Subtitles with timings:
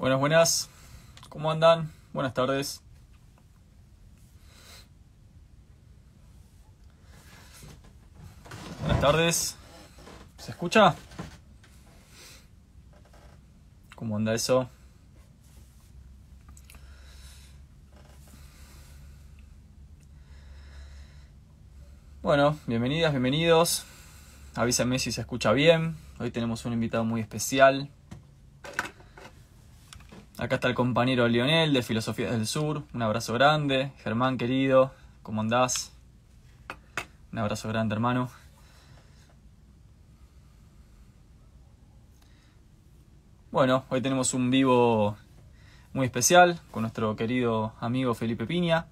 [0.00, 0.70] Buenas, buenas.
[1.28, 1.92] ¿Cómo andan?
[2.14, 2.80] Buenas tardes.
[8.80, 9.56] Buenas tardes.
[10.38, 10.94] ¿Se escucha?
[13.94, 14.70] ¿Cómo anda eso?
[22.22, 23.84] Bueno, bienvenidas, bienvenidos.
[24.54, 25.94] Avísame si se escucha bien.
[26.18, 27.90] Hoy tenemos un invitado muy especial.
[30.40, 32.84] Acá está el compañero Lionel de Filosofía del Sur.
[32.94, 33.92] Un abrazo grande.
[34.02, 34.90] Germán, querido,
[35.22, 35.92] ¿cómo andás?
[37.30, 38.30] Un abrazo grande, hermano.
[43.52, 45.18] Bueno, hoy tenemos un vivo
[45.92, 48.86] muy especial con nuestro querido amigo Felipe Piña,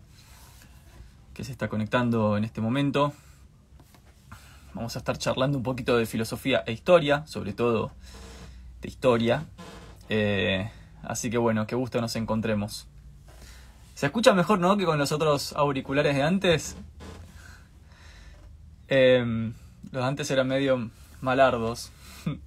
[1.32, 3.14] que se está conectando en este momento.
[4.74, 7.92] Vamos a estar charlando un poquito de filosofía e historia, sobre todo
[8.82, 9.46] de historia.
[10.10, 10.70] Eh,
[11.02, 12.86] así que bueno, qué gusto nos encontremos.
[13.94, 14.76] Se escucha mejor, ¿no?
[14.76, 16.76] Que con los otros auriculares de antes.
[18.88, 19.52] Eh,
[19.90, 21.90] los de antes eran medio malardos.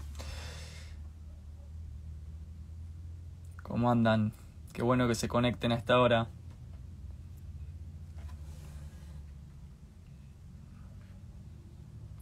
[3.64, 4.32] ¿Cómo andan?
[4.74, 6.28] Qué bueno que se conecten a esta hora.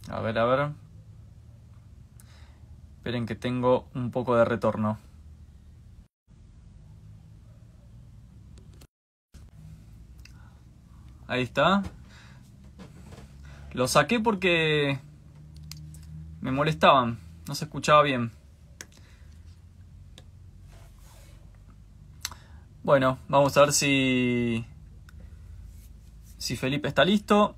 [0.08, 0.70] A ver, a ver.
[2.96, 4.98] Esperen que tengo un poco de retorno.
[11.30, 11.84] Ahí está.
[13.72, 14.98] Lo saqué porque
[16.40, 17.20] me molestaban.
[17.46, 18.32] No se escuchaba bien.
[22.82, 24.66] Bueno, vamos a ver si
[26.36, 27.54] si Felipe está listo.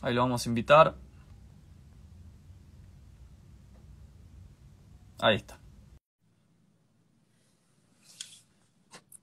[0.00, 1.05] Ahí lo vamos a invitar.
[5.26, 5.58] Ahí está.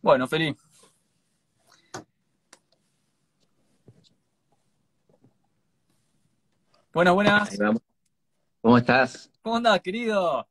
[0.01, 0.61] Bueno, Felipe.
[6.91, 7.57] Buenas, buenas.
[8.59, 9.31] ¿Cómo estás?
[9.41, 10.45] ¿Cómo andás, querido?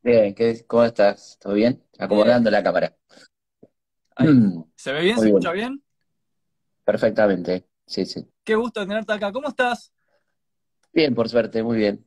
[0.00, 1.36] Bien, ¿qué, cómo estás?
[1.40, 1.84] ¿Todo bien?
[1.98, 2.96] Acomodando la cámara.
[4.14, 4.28] Ahí.
[4.28, 5.16] Mm, ¿Se ve bien?
[5.16, 5.36] Muy ¿Se bien.
[5.38, 5.82] escucha bien?
[6.84, 7.68] Perfectamente.
[7.84, 8.30] Sí, sí.
[8.44, 9.32] Qué gusto tenerte acá.
[9.32, 9.92] ¿Cómo estás?
[10.92, 12.06] Bien, por suerte, muy bien.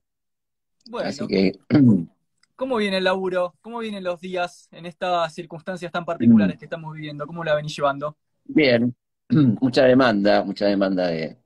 [0.90, 1.59] Bueno, Así que,
[2.61, 3.55] ¿cómo viene el laburo?
[3.61, 7.25] ¿Cómo vienen los días en estas circunstancias tan particulares que estamos viviendo?
[7.25, 8.16] ¿Cómo la venís llevando?
[8.44, 8.95] bien.
[9.61, 11.38] Mucha demanda, mucha demanda de,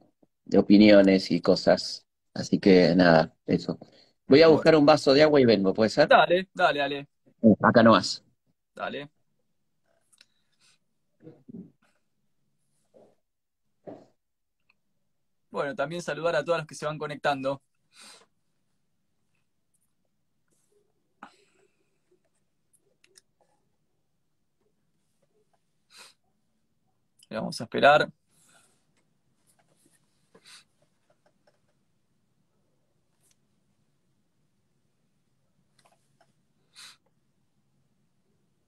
[0.46, 2.06] de opiniones y cosas.
[2.34, 3.78] Así que nada, eso.
[4.28, 6.10] Voy a buscar un vaso de agua y vengo, ¿puede ser?
[6.10, 7.08] dale, dale, dale,
[7.62, 8.24] Acá nomás.
[8.76, 9.10] dale.
[15.50, 17.62] Bueno, también saludar a todos los que se van conectando.
[27.36, 28.12] Vamos a esperar.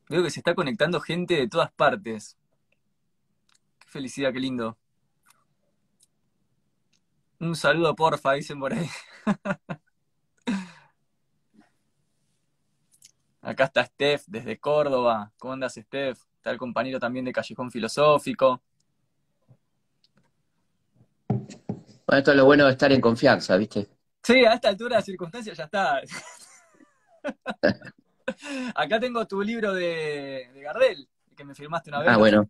[0.10, 2.38] Veo que se está conectando gente de todas partes.
[3.80, 4.78] Qué felicidad, qué lindo.
[7.40, 8.90] Un saludo, porfa, dicen por ahí.
[13.42, 15.32] Acá está Steph desde Córdoba.
[15.38, 16.27] ¿Cómo andas, Steph?
[16.48, 18.62] Está el compañero también de Callejón Filosófico.
[21.28, 23.90] Bueno, esto es lo bueno de estar en confianza, ¿viste?
[24.24, 26.00] Sí, a esta altura de circunstancias ya está.
[28.76, 32.10] Acá tengo tu libro de, de Gardel, que me firmaste una vez.
[32.12, 32.50] Ah, bueno,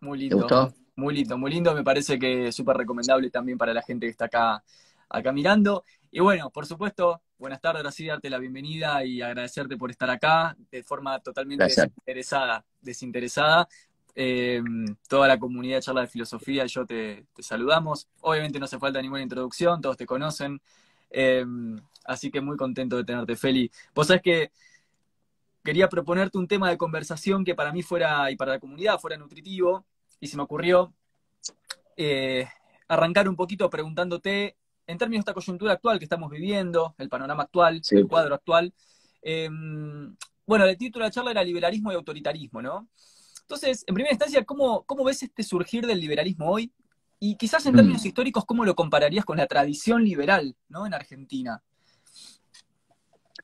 [0.00, 0.72] muy ¿te lindo, gustó?
[0.94, 1.74] muy lindo, muy lindo.
[1.74, 4.62] Me parece que es súper recomendable también para la gente que está acá,
[5.08, 5.82] acá mirando.
[6.16, 10.08] Y bueno, por supuesto, buenas tardes, ahora sí, darte la bienvenida y agradecerte por estar
[10.08, 11.88] acá de forma totalmente Gracias.
[11.88, 13.68] desinteresada, desinteresada.
[14.14, 14.62] Eh,
[15.08, 18.06] toda la comunidad de charla de filosofía, yo te, te saludamos.
[18.20, 20.62] Obviamente no hace falta ninguna introducción, todos te conocen.
[21.10, 21.44] Eh,
[22.04, 23.68] así que muy contento de tenerte, Feli.
[23.92, 24.52] Vos sabés que
[25.64, 29.16] quería proponerte un tema de conversación que para mí fuera, y para la comunidad, fuera
[29.16, 29.84] nutritivo,
[30.20, 30.94] y se me ocurrió
[31.96, 32.46] eh,
[32.86, 34.54] arrancar un poquito preguntándote,
[34.86, 37.96] en términos de esta coyuntura actual que estamos viviendo, el panorama actual, Sí.
[37.96, 38.72] el cuadro actual,
[39.22, 39.48] eh,
[40.46, 42.88] bueno, el título de la charla era liberalismo y autoritarismo, ¿no?
[43.42, 46.72] Entonces, en primera instancia, ¿cómo, cómo ves este surgir del liberalismo hoy?
[47.20, 48.06] Y quizás en términos Mm.
[48.06, 50.86] históricos, ¿cómo lo compararías con la tradición liberal, ¿no?
[50.86, 51.62] En Argentina.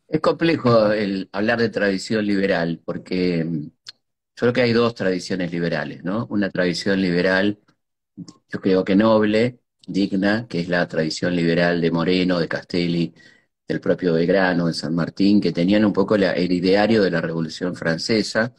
[0.09, 3.71] Es complejo el hablar de tradición liberal porque mm, yo
[4.37, 6.27] creo que hay dos tradiciones liberales, ¿no?
[6.31, 7.59] Una tradición liberal,
[8.49, 9.60] yo creo que noble,
[9.93, 13.15] digna, que es la tradición liberal de Moreno, de Castelli,
[13.69, 17.75] del propio Belgrano, de San Martín, que tenían un poco el ideario de la Revolución
[17.77, 18.55] Francesa,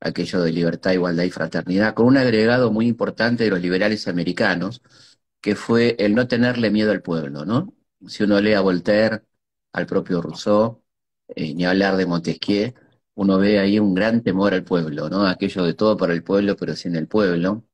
[0.00, 4.82] aquello de libertad, igualdad y fraternidad, con un agregado muy importante de los liberales americanos,
[5.40, 7.74] que fue el no tenerle miedo al pueblo, ¿no?
[8.06, 9.22] Si uno lee a Voltaire,
[9.72, 10.82] al propio Rousseau,
[11.28, 12.74] eh, ni hablar de Montesquieu,
[13.14, 15.26] uno ve ahí un gran temor al pueblo, ¿no?
[15.26, 17.64] Aquello de todo para el pueblo, pero sin el pueblo.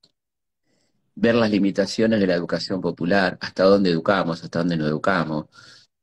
[1.20, 5.46] Ver las limitaciones de la educación popular, hasta dónde educamos, hasta dónde no educamos,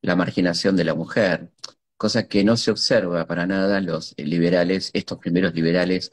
[0.02, 1.52] la marginación de la mujer,
[1.98, 6.12] cosa que no se observa para nada los liberales, estos primeros liberales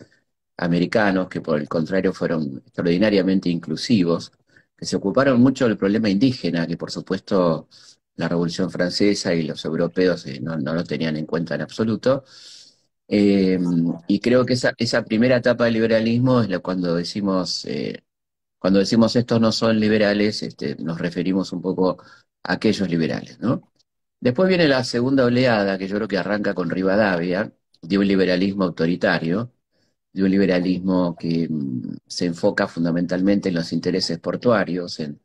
[0.56, 4.32] americanos, que por el contrario fueron extraordinariamente inclusivos,
[4.76, 7.68] que se ocuparon mucho del problema indígena, que por supuesto
[8.16, 12.24] la Revolución Francesa y los europeos eh, no, lo tenían en cuenta en absoluto.
[13.08, 13.58] Eh,
[14.08, 18.02] y creo que esa, esa, primera etapa del liberalismo es cuando decimos, eh,
[18.62, 21.98] cuando decimos estos no son liberales, este, nos referimos un poco
[22.44, 23.36] a aquellos liberales.
[24.20, 28.62] Después viene la segunda oleada, que yo creo que arranca con Rivadavia, de un liberalismo
[28.62, 29.52] autoritario,
[30.12, 35.20] de un liberalismo que mm, se enfoca fundamentalmente en los intereses portuarios, en,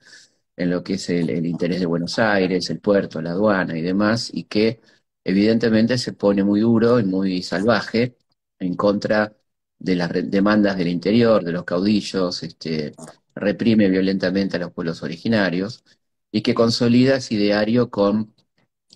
[0.57, 4.45] lo que es el, interés de Buenos Aires, el puerto, la aduana y demás, y
[4.45, 4.81] que
[5.24, 8.18] evidentemente se pone muy duro y muy salvaje
[8.60, 9.31] en contra
[9.78, 12.94] de las demandas del interior, de los caudillos, este,
[13.39, 15.84] reprime violentamente a los pueblos originarios,
[16.31, 18.34] y que consolida ese ideario con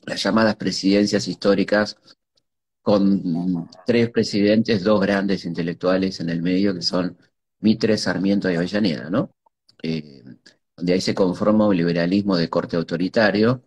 [0.05, 1.97] las llamadas presidencias históricas
[2.81, 7.17] con tres presidentes, dos grandes intelectuales en el medio, que son
[7.59, 9.31] Mitre, Sarmiento y Avellaneda, ¿no?
[9.83, 10.23] Eh,
[10.75, 13.63] donde ahí se conforma un liberalismo de corte autoritario,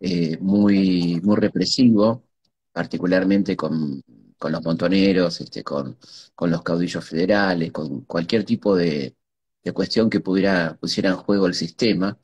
[0.00, 2.24] eh, muy, muy represivo,
[2.72, 4.02] particularmente con,
[4.40, 5.98] los montoneros, este, con,
[6.34, 9.16] con, los caudillos federales, con cualquier tipo de,
[9.64, 12.18] de cuestión que pudiera, pusiera en juego el sistema.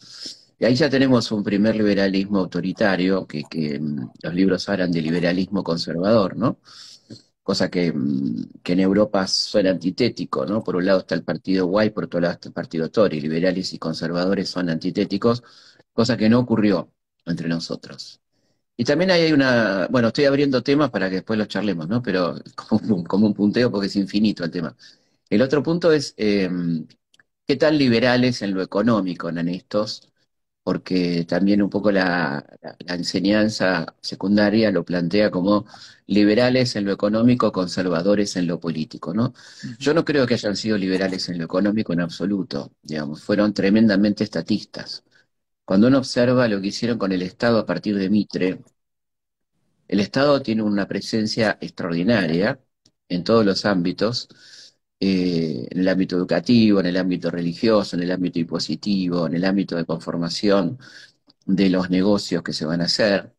[0.58, 3.44] Y ahí ya tenemos un primer liberalismo autoritario, que,
[3.80, 6.58] mm, los libros hablan de liberalismo conservador, ¿no?
[7.42, 10.62] Cosa que, mm, en Europa suena antitético, ¿no?
[10.64, 13.20] Por un lado está el partido Guay, por otro lado está el partido Tory.
[13.20, 15.42] Liberales y conservadores son antitéticos,
[15.92, 16.90] cosa que no ocurrió
[17.26, 18.20] entre nosotros.
[18.76, 22.02] Y también ahí hay una, bueno, estoy abriendo temas para que después los charlemos, ¿no?
[22.02, 22.36] Pero
[23.08, 24.76] como, un punteo porque es infinito el tema.
[25.30, 26.86] El otro punto es, em,
[27.46, 30.10] ¿qué tan liberales en lo económico eran estos?
[30.64, 32.44] porque también un poco la,
[32.88, 35.66] enseñanza secundaria lo plantea como
[36.06, 39.34] liberales en lo económico, conservadores en lo político, ¿no?
[39.78, 44.24] Yo no creo que hayan sido liberales en lo económico en absoluto, digamos, fueron tremendamente
[44.24, 45.04] estatistas.
[45.64, 48.60] Cuando uno observa lo que hicieron con el Estado a partir de Mitre,
[49.88, 52.60] el Estado tiene una presencia extraordinaria
[53.08, 54.28] en todos los ámbitos,
[55.00, 59.44] eh, en el ámbito educativo, en el ámbito religioso, en el ámbito impositivo, en el
[59.44, 60.78] ámbito de conformación
[61.46, 63.34] de los negocios que se van a hacer.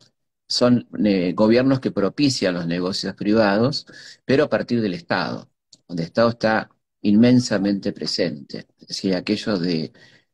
[0.47, 3.87] Son eh, gobiernos que propician los negocios privados,
[4.25, 5.49] pero a partir del Estado,
[5.87, 6.69] donde el Estado está
[7.01, 8.67] inmensamente presente.
[8.79, 9.91] Es decir, aquello de,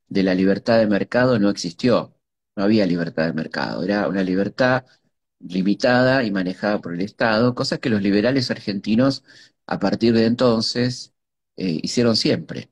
[0.08, 2.14] de la libertad de mercado no existió,
[2.56, 4.86] no había libertad de mercado, era una libertad
[5.40, 9.24] limitada y manejada por el Estado, cosa que los liberales argentinos
[9.66, 11.11] a partir de entonces
[11.62, 12.72] eh, hicieron siempre.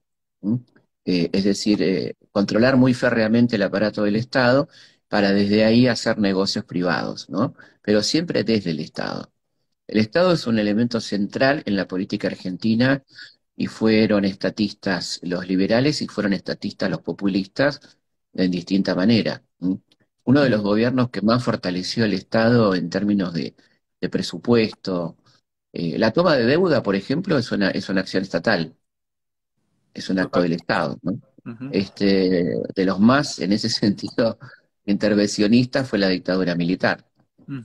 [1.06, 4.68] Eh, es decir, eh, controlar muy férreamente el aparato del Estado
[5.08, 7.56] para desde ahí hacer negocios privados, ¿no?
[7.84, 9.32] Pero siempre desde el Estado.
[9.88, 13.04] El Estado es un elemento central en la política argentina
[13.56, 17.82] y fueron estatistas los liberales y fueron estatistas los populistas
[18.34, 19.44] en distinta manera.
[20.24, 23.56] Uno de los gobiernos que más fortaleció el Estado en términos de
[24.12, 25.18] presupuesto,
[25.74, 28.76] la toma de deuda, por ejemplo, es una, es una acción estatal
[30.00, 31.20] es un acto del Estado, ¿no?
[31.72, 34.40] este, de los más, en ese sentido,
[34.86, 37.06] intervencionistas fue la dictadura militar.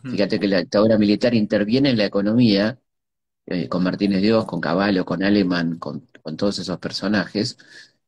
[0.02, 2.78] Fíjate que la dictadura militar interviene en la economía,
[3.44, 6.06] eh, con Martínez Dios, con Caballo, con Alemán, con,
[6.38, 7.58] todos esos personajes,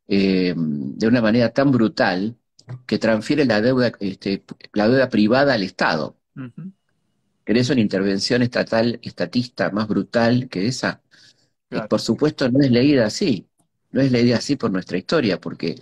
[0.08, 2.34] eh, de una manera tan brutal
[2.86, 4.42] que transfiere la deuda, este,
[4.72, 6.16] la deuda privada al Estado.
[7.44, 11.02] ¿Querés una intervención estatal, estatista más brutal que esa?
[11.88, 13.48] por supuesto no es leída así.
[13.96, 15.76] No es la idea así por nuestra historia, porque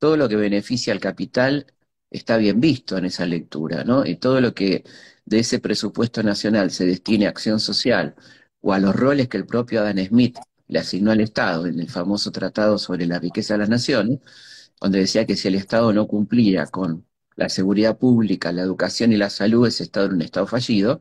[0.00, 1.66] todo lo que beneficia al capital
[2.10, 4.04] está bien visto en esa lectura, ¿no?
[4.04, 4.82] Y todo lo que
[5.24, 8.16] de ese presupuesto nacional se destine a acción social
[8.60, 10.36] o a los roles que el propio Adam Smith
[10.66, 14.18] le asignó al Estado en el famoso Tratado sobre la riqueza de las naciones,
[14.80, 19.16] donde decía que si el Estado no cumplía con la seguridad pública, la educación y
[19.16, 21.00] la salud, ese Estado era un Estado fallido.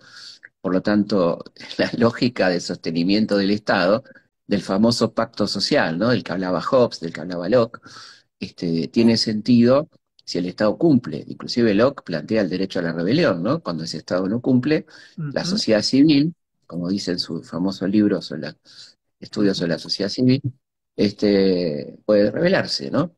[0.62, 1.44] Por lo tanto,
[1.80, 4.04] la lógica de sostenimiento del Estado
[4.50, 6.10] del famoso pacto social, ¿no?
[6.10, 7.80] Del que hablaba Hobbes, del que hablaba Locke,
[8.40, 9.90] este, tiene sentido
[10.26, 11.24] si el Estado cumple.
[11.28, 13.62] Inclusive Locke plantea el derecho a la rebelión, ¿no?
[13.62, 14.88] Cuando ese Estado no cumple,
[15.18, 16.34] la sociedad civil,
[16.66, 18.58] como dice en su famoso libro sobre la,
[19.20, 20.42] estudios sobre la sociedad civil,
[20.96, 23.16] este, puede rebelarse, ¿no?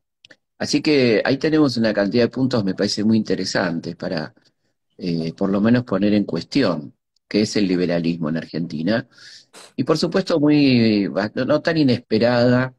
[0.58, 4.34] Así que ahí tenemos una cantidad de puntos, me parece muy interesantes para,
[4.98, 6.94] eh, por lo menos, poner en cuestión
[7.28, 9.08] qué es el liberalismo en Argentina.
[9.76, 12.76] Y por supuesto, muy, no tan inesperada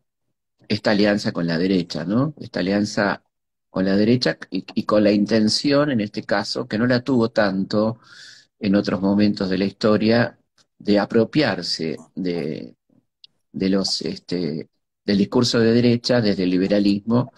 [0.68, 2.34] esta alianza con la derecha, ¿no?
[2.38, 3.22] Esta alianza
[3.70, 8.00] con la derecha y, con la intención, en este caso, que no la tuvo tanto
[8.58, 10.38] en otros momentos de la historia,
[10.78, 12.76] de apropiarse de,
[13.52, 14.68] de los, este,
[15.04, 17.32] del discurso de derecha desde el liberalismo,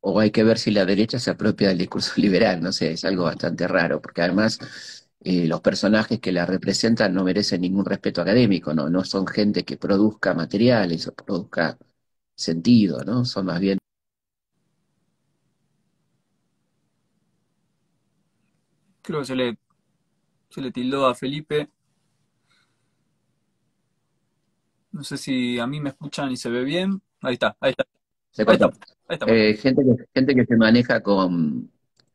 [0.00, 3.04] o hay que ver si la derecha se apropia del discurso liberal, no sé, es
[3.04, 4.58] algo bastante raro, porque además
[5.22, 8.88] eh, los personajes que la representan no merecen ningún respeto académico, ¿no?
[8.88, 11.78] No son gente que produzca materiales o produzca
[12.34, 13.24] sentido, ¿no?
[13.24, 13.78] Son más bien
[19.02, 19.58] Creo que se le,
[20.50, 21.68] se le tildó a Felipe.
[24.92, 27.00] No sé si a mí me escuchan y se ve bien.
[27.20, 27.84] Ahí está, ahí está.
[28.30, 31.70] Se eh, gente, que, gente que se maneja con,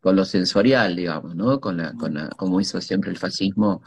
[0.05, 1.59] con lo sensorial, digamos, ¿no?
[1.59, 3.81] Con la, con la, como hizo siempre el fascismo,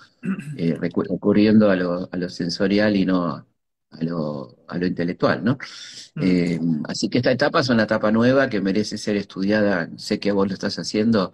[0.57, 3.47] eh, recurriendo a lo, a lo sensorial y no
[3.91, 5.59] a lo, a lo intelectual, ¿no?
[6.21, 6.59] Eh,
[6.89, 10.49] así que esta etapa es una etapa nueva que merece ser estudiada, sé que vos
[10.49, 11.33] lo estás haciendo,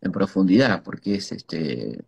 [0.00, 2.02] en profundidad, porque es este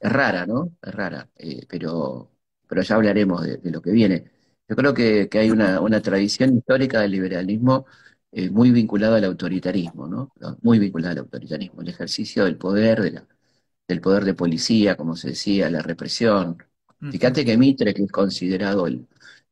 [0.00, 0.76] es rara, ¿no?
[0.80, 2.30] Es rara, eh, pero,
[2.68, 4.30] pero ya hablaremos de, lo que viene.
[4.68, 7.86] Yo creo que, hay una, tradición histórica del liberalismo
[8.38, 10.30] eh, muy vinculada al autoritarismo, ¿no?
[10.60, 13.26] Muy vinculada al autoritarismo, el ejercicio del poder, de la,
[13.88, 16.58] del poder de policía, como se decía, la represión.
[17.10, 19.06] Fíjate que Mitre, que es considerado el,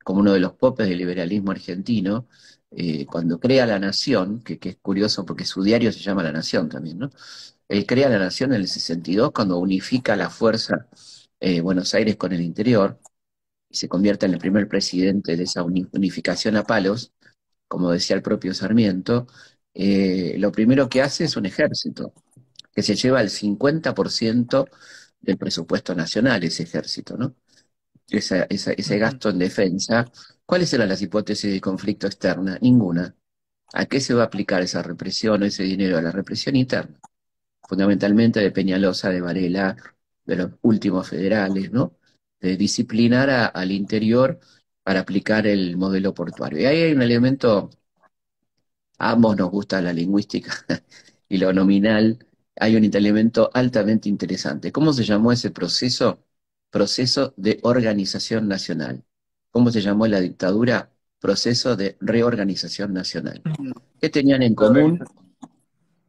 [0.05, 2.29] como uno de los popes del liberalismo argentino,
[2.71, 6.33] eh, cuando crea La Nación, que, que, es curioso porque su diario se llama La
[6.33, 7.11] Nación también, ¿no?
[7.69, 10.88] Él crea la nación en el 62 cuando unifica la fuerza
[11.41, 13.00] eh, Buenos Aires con el interior
[13.71, 17.12] y se convierte en el primer presidente de esa unificación a palos,
[17.75, 19.26] como decía el propio Sarmiento.
[19.75, 22.14] Eh, lo primero que hace es un ejército
[22.73, 24.69] que se lleva el 50%
[25.21, 27.35] del presupuesto nacional, ese ejército, ¿no?
[28.09, 30.11] ese gasto en defensa.
[30.47, 32.59] ¿Cuáles eran las hipótesis de conflicto externa?
[32.61, 33.16] Ninguna.
[33.75, 35.99] ¿A qué se va a aplicar esa represión o ese dinero?
[35.99, 37.00] A la represión interna
[37.69, 39.76] fundamentalmente de Peñalosa, de Varela,
[40.25, 41.97] de los últimos federales, ¿no?
[42.40, 44.38] De disciplinar al interior
[44.85, 46.61] para aplicar el modelo portuario.
[46.61, 47.71] Y ahí hay un elemento,
[48.99, 50.53] a ambos nos gusta la lingüística
[51.29, 52.19] y lo nominal,
[52.57, 54.71] hay un elemento altamente interesante.
[54.71, 56.21] ¿Cómo se llamó ese proceso?
[56.71, 59.05] Proceso de organización nacional.
[59.50, 60.93] ¿Cómo se llamó la dictadura?
[61.19, 63.43] Proceso de reorganización nacional.
[64.00, 65.03] ¿Qué tenían en común?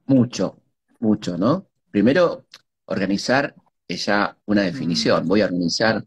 [0.07, 0.59] Mucho,
[0.99, 1.67] mucho, ¿no?
[1.89, 2.45] Primero,
[2.85, 3.55] organizar
[3.87, 5.27] es ya una definición.
[5.27, 6.05] Voy a organizar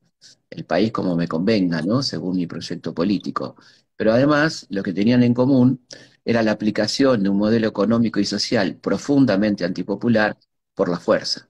[0.51, 2.03] el país como me convenga, ¿no?
[2.03, 3.57] Según mi proyecto político.
[3.97, 5.87] Pero además, lo que tenían en común
[6.25, 10.39] era la aplicación de un modelo económico y social profundamente antipopular
[10.75, 11.49] por la fuerza.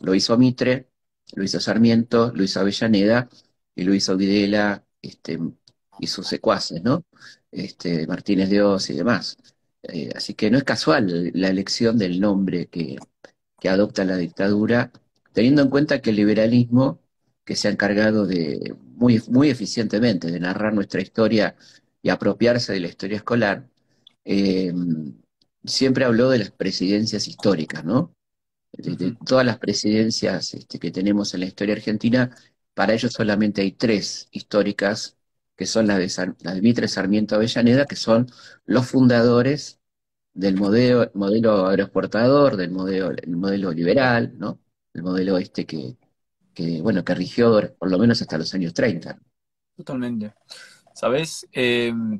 [0.00, 0.90] Lo hizo Mitre,
[1.34, 3.28] lo hizo Sarmiento, lo hizo Avellaneda
[3.74, 5.38] y lo hizo Videla este,
[5.98, 7.04] y sus secuaces, ¿no?
[7.50, 9.38] Este, Martínez de Oz y demás.
[9.82, 12.96] Eh, así que no es casual la elección del nombre que,
[13.68, 14.92] adopta la dictadura,
[15.32, 17.00] teniendo en cuenta que el liberalismo,
[17.46, 21.56] que se ha encargado de muy, muy eficientemente de narrar nuestra historia
[22.02, 23.68] y apropiarse de la historia escolar,
[24.24, 24.74] eh,
[25.64, 28.12] siempre habló de las presidencias históricas, ¿no?
[28.72, 32.36] De, todas las presidencias este, que tenemos en la historia argentina,
[32.74, 35.16] para ellos solamente hay tres históricas
[35.56, 38.26] que son las de, la de Mitre Sarmiento Avellaneda, que son
[38.66, 39.80] los fundadores
[40.34, 44.60] del modelo, modelo del modelo, el modelo liberal, ¿no?
[44.94, 45.96] El modelo este que,
[46.56, 49.18] que, bueno, que rigió por lo menos hasta los años 30.
[49.76, 50.32] Totalmente.
[50.94, 52.18] Sabes, em,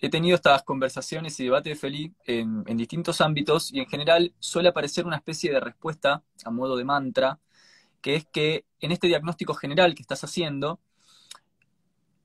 [0.00, 4.68] he tenido estas conversaciones y debates, Felipe, en, en distintos ámbitos y en general suele
[4.70, 7.38] aparecer una especie de respuesta a modo de mantra,
[8.00, 10.80] que es que en este diagnóstico general que estás haciendo,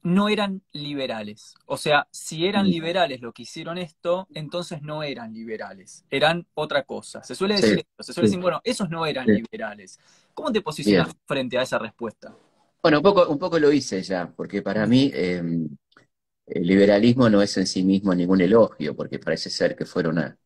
[0.08, 1.54] no eran liberales.
[1.66, 6.84] O sea, si eran liberales lo que hicieron esto, entonces no eran liberales, eran otra
[6.84, 7.22] cosa.
[7.24, 10.00] Se suele decir esto, se suele decir, bueno, esos no eran liberales.
[10.34, 12.34] ¿Cómo te posicionas frente a esa respuesta?
[12.82, 15.68] Bueno, un poco, un poco lo hice ya, porque para mí em,
[16.46, 20.38] el liberalismo no es en sí mismo ningún elogio, porque parece ser que fuera una,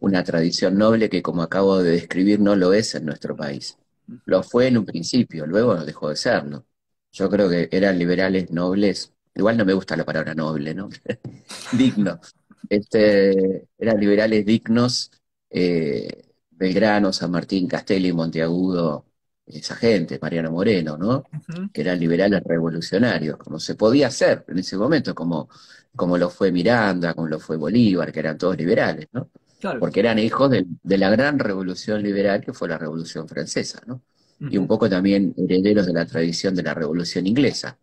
[0.00, 3.76] una tradición noble que, como acabo de describir, no lo es en nuestro país.
[4.24, 6.64] Lo fue en un principio, luego dejó de serlo.
[7.12, 10.88] Yo creo que eran liberales nobles, igual no me gusta la palabra noble, ¿no?
[11.72, 12.20] Digno.
[12.68, 15.10] Este, eran liberales dignos
[15.50, 19.04] eh, Belgrano, San Martín, Castelli, Monteagudo,
[19.46, 21.24] esa gente, Mariano Moreno, ¿no?
[21.72, 25.48] Que eran liberales revolucionarios, como se podía hacer en ese momento, como,
[25.96, 29.30] como lo fue Miranda, como lo fue Bolívar, que eran todos liberales, ¿no?
[29.78, 30.66] Porque eran hijos de,
[30.98, 34.02] la gran revolución liberal que fue la Revolución Francesa, ¿no?
[34.50, 37.78] Y un poco también herederos de la tradición de la Revolución Inglesa.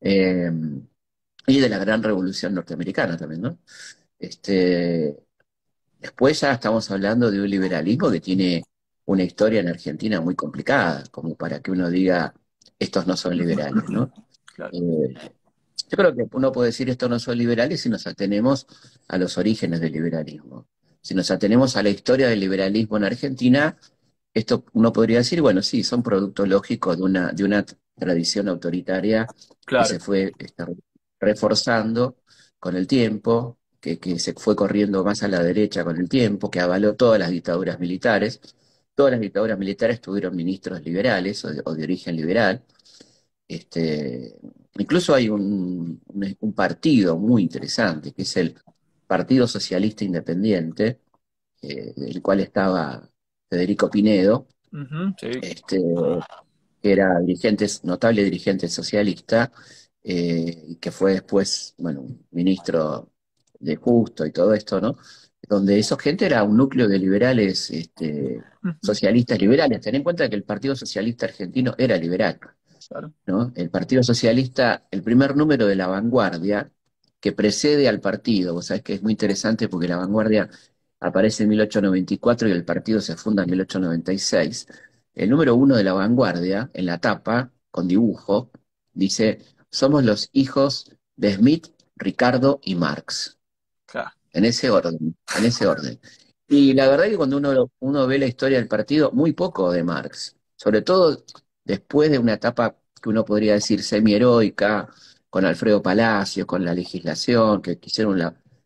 [0.00, 0.50] Eh,
[1.48, 3.58] y de la gran revolución norteamericana también, ¿no?
[4.18, 5.16] Este,
[5.98, 8.62] después ya estamos hablando de un liberalismo que tiene
[9.06, 12.34] una historia en Argentina muy complicada, como para que uno diga,
[12.78, 14.12] estos no son liberales, ¿no?
[14.72, 15.14] Eh,
[15.88, 18.66] yo creo que uno puede decir estos no son liberales si nos atenemos
[19.06, 20.66] a los orígenes del liberalismo.
[21.00, 23.78] Si nos atenemos a la historia del liberalismo en Argentina,
[24.34, 27.64] esto uno podría decir, bueno, sí, son productos lógicos de una, de una
[27.98, 29.26] tradición autoritaria
[29.66, 30.64] que se fue este,
[31.20, 32.18] reforzando
[32.58, 36.50] con el tiempo, que, que, se fue corriendo más a la derecha con el tiempo,
[36.50, 38.40] que avaló todas las dictaduras militares.
[38.94, 42.64] Todas las dictaduras militares tuvieron ministros liberales o de, origen liberal.
[43.46, 44.36] Este,
[44.78, 46.00] incluso hay un,
[46.54, 48.56] partido muy interesante, que es el
[49.06, 51.00] Partido Socialista Independiente,
[51.62, 53.08] eh, del cual estaba
[53.48, 54.46] Federico Pinedo,
[55.40, 55.80] este,
[56.82, 59.52] que era dirigente, notable dirigente socialista,
[60.02, 63.10] eh, que fue después, bueno, ministro
[63.58, 64.96] de Justo y todo esto, ¿no?
[65.48, 68.42] donde esa gente era un núcleo de liberales, este,
[68.82, 69.80] socialistas liberales.
[69.80, 72.38] Ten en cuenta que el Partido Socialista Argentino era liberal.
[73.26, 73.52] ¿no?
[73.54, 76.70] El Partido Socialista, el primer número de la vanguardia,
[77.20, 80.48] que precede al partido, vos sabés que es muy interesante porque la vanguardia
[81.00, 84.66] aparece en 1894 y el partido se funda en 1896.
[85.14, 88.50] El número uno de la vanguardia, en la tapa, con dibujo,
[88.92, 89.40] dice,
[89.70, 93.38] somos los hijos de Smith, Ricardo y Marx.
[94.32, 96.00] En ese orden, en ese orden.
[96.46, 99.70] Y la verdad es que cuando uno, uno ve la historia del partido, muy poco
[99.72, 101.24] de Marx, sobre todo
[101.64, 104.88] después de una etapa que uno podría decir semi-heroica,
[105.30, 108.20] con Alfredo Palacio, con la legislación, que hicieron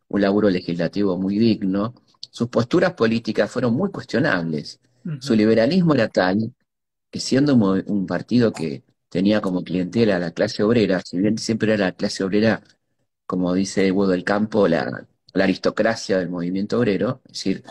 [0.09, 1.95] un laburo legislativo muy digno,
[2.33, 4.81] sus posturas políticas fueron muy cuestionables.
[5.21, 6.55] Su liberalismo era tal
[7.11, 11.75] que siendo un, partido que tenía como clientela a la clase obrera, si bien siempre
[11.75, 12.63] era la clase obrera,
[13.27, 17.65] como dice Hugo del Campo, la, la aristocracia del movimiento obrero, es decir,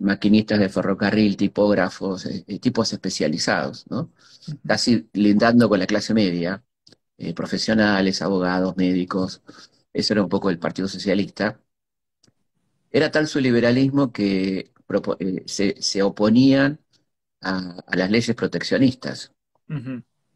[0.00, 4.12] maquinistas de ferrocarril, tipógrafos, eh, eh, tipos especializados, ¿no?
[4.66, 6.64] Casi lindando con la clase media,
[7.18, 9.42] eh, profesionales, abogados, médicos,
[9.92, 11.60] eso era un poco el Partido Socialista.
[12.90, 14.72] Era tal su liberalismo que
[15.46, 16.80] se, oponían
[17.40, 19.32] a, las leyes proteccionistas.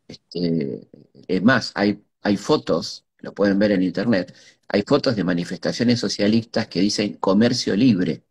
[0.07, 0.89] Este,
[1.27, 4.35] es más, hay, hay fotos, lo pueden ver en internet,
[4.69, 8.23] hay fotos de manifestaciones socialistas que dicen comercio libre.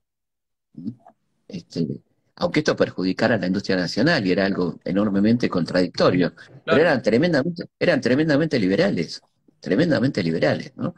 [1.47, 2.01] Este,
[2.35, 6.33] aunque esto perjudicara a la industria nacional y era algo enormemente contradictorio,
[6.65, 9.21] pero eran tremendamente, eran tremendamente liberales,
[9.59, 10.95] tremendamente liberales, ¿no?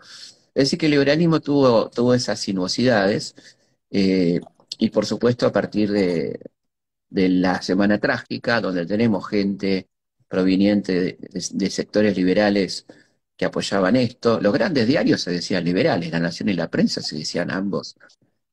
[0.56, 3.36] Es decir, que el liberalismo tuvo, tuvo esas sinuosidades,
[3.92, 4.40] eh,
[4.78, 6.40] y por supuesto a partir de,
[7.10, 9.90] la Semana Trágica, donde tenemos gente
[10.28, 12.86] proveniente de sectores liberales
[13.38, 14.40] que apoyaban esto.
[14.42, 17.96] Los grandes diarios se decían liberales, La Nación y la prensa se decían ambos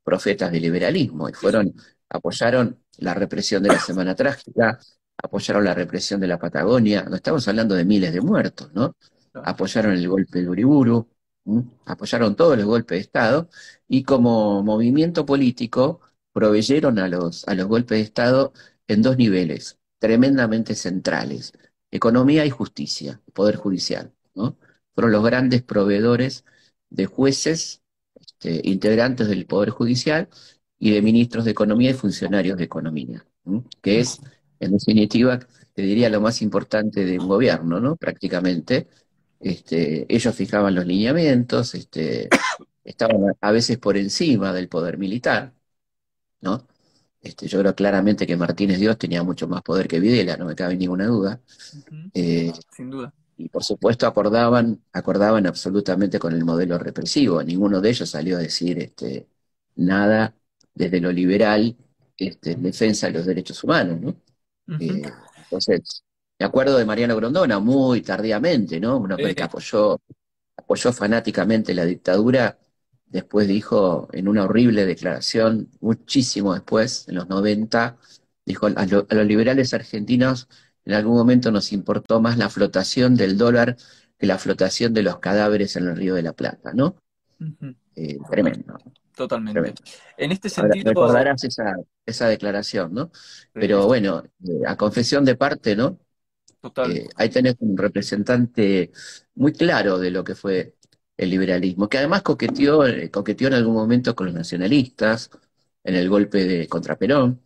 [0.04, 1.74] profetas del liberalismo y fueron,
[2.08, 4.78] apoyaron la represión de la Semana Trágica,
[5.16, 8.96] apoyaron la represión de la Patagonia, no estamos hablando de miles de muertos, ¿no?
[9.34, 11.08] Apoyaron el golpe de Uriburu,
[11.86, 13.48] apoyaron todos los golpes de Estado
[13.88, 16.00] y como movimiento político
[16.32, 18.52] proveyeron a los, a los golpes de Estado
[18.86, 21.52] en dos niveles tremendamente centrales,
[21.90, 24.56] economía y justicia, poder judicial, ¿no?
[24.94, 26.44] fueron los grandes proveedores
[26.90, 27.82] de jueces,
[28.14, 30.28] este, integrantes del Poder Judicial
[30.78, 33.24] y de ministros de Economía y funcionarios de Economía,
[33.80, 34.20] que es,
[34.60, 35.38] en definitiva,
[35.74, 37.96] te diría lo más importante de un gobierno, ¿no?
[37.96, 38.88] Prácticamente.
[39.42, 42.28] Este, ellos fijaban los lineamientos, este,
[42.84, 45.54] estaban a veces por encima del poder militar,
[46.42, 46.66] ¿no?
[47.22, 50.56] Este, yo creo claramente que Martínez Dios tenía mucho más poder que Videla, no me
[50.56, 51.40] cabe ninguna duda.
[52.14, 57.42] Eh, Sin duda y por supuesto acordaban, acordaban absolutamente con el modelo represivo.
[57.42, 59.28] Ninguno de ellos salió a decir este,
[59.76, 60.36] nada
[60.74, 61.76] desde lo liberal
[62.16, 64.16] este, en defensa de los derechos humanos, ¿no?
[64.78, 66.04] Eh, entonces,
[66.42, 68.96] me acuerdo de Mariano Grondona muy tardíamente, ¿no?
[68.96, 70.00] Un hombre que apoyó,
[70.56, 72.58] apoyó fanáticamente la dictadura,
[73.06, 77.96] después dijo en una horrible declaración, muchísimo después, en los 90,
[78.44, 80.48] dijo a los liberales argentinos
[80.84, 83.76] en algún momento nos importó más la flotación del dólar
[84.18, 86.96] que la flotación de los cadáveres en el Río de la Plata, ¿no?
[87.94, 88.78] Eh, tremendo,
[89.14, 89.74] Totalmente.
[90.16, 90.88] En este sentido.
[90.90, 93.12] recordarás esa, esa declaración, ¿no?
[93.52, 95.98] Pero bueno, eh, a confesión de parte, ¿no?
[96.62, 96.92] Total.
[96.92, 98.92] Eh, ahí tenés un representante
[99.34, 100.76] muy claro de lo que fue
[101.16, 105.30] el liberalismo, que además coqueteó, eh, coqueteó en algún momento con los nacionalistas,
[105.84, 107.40] en el golpe de contra Perón.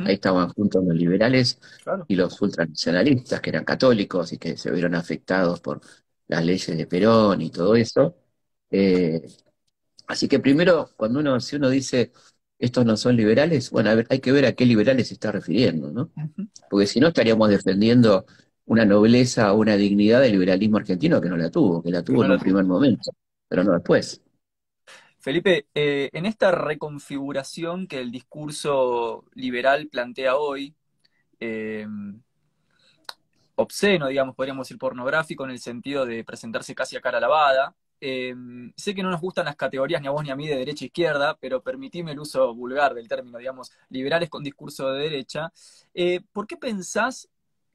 [0.00, 1.58] Ahí estaban juntos los liberales
[2.06, 5.80] y los ultranacionalistas, que eran católicos y que se vieron afectados por
[6.28, 8.14] las leyes de Perón y todo eso.
[10.06, 12.12] Así que primero, cuando uno, si uno dice
[12.58, 16.10] estos no son liberales, bueno, hay que ver a qué liberales se está refiriendo, ¿no?
[16.68, 18.26] Porque si no estaríamos defendiendo
[18.70, 22.24] una nobleza o una dignidad del liberalismo argentino que no la tuvo, que la tuvo
[22.24, 23.10] en el primer momento,
[23.48, 24.22] pero no después.
[25.18, 30.72] Felipe, eh, en esta reconfiguración que el discurso liberal plantea hoy,
[31.40, 31.84] eh,
[33.56, 38.72] obsceno, digamos, podríamos decir pornográfico en el sentido de presentarse casi a cara lavada, Em,
[38.76, 40.84] sé que no nos gustan las categorías ni a vos ni a mí de derecha
[40.84, 45.52] e izquierda, pero permitime el uso vulgar del término, digamos, liberales con discurso de derecha.
[45.92, 47.28] Eh, ¿Por qué pensás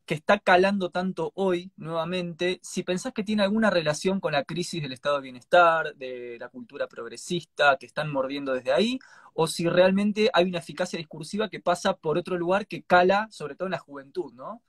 [0.05, 2.59] que está calando tanto hoy nuevamente?
[2.63, 6.49] Si pensás que tiene alguna relación con la crisis del estado de bienestar, de la
[6.49, 8.99] cultura progresista, que están mordiendo desde ahí,
[9.33, 13.55] o si realmente hay una eficacia discursiva que pasa por otro lugar que cala, sobre
[13.55, 14.61] todo en la juventud, ¿no?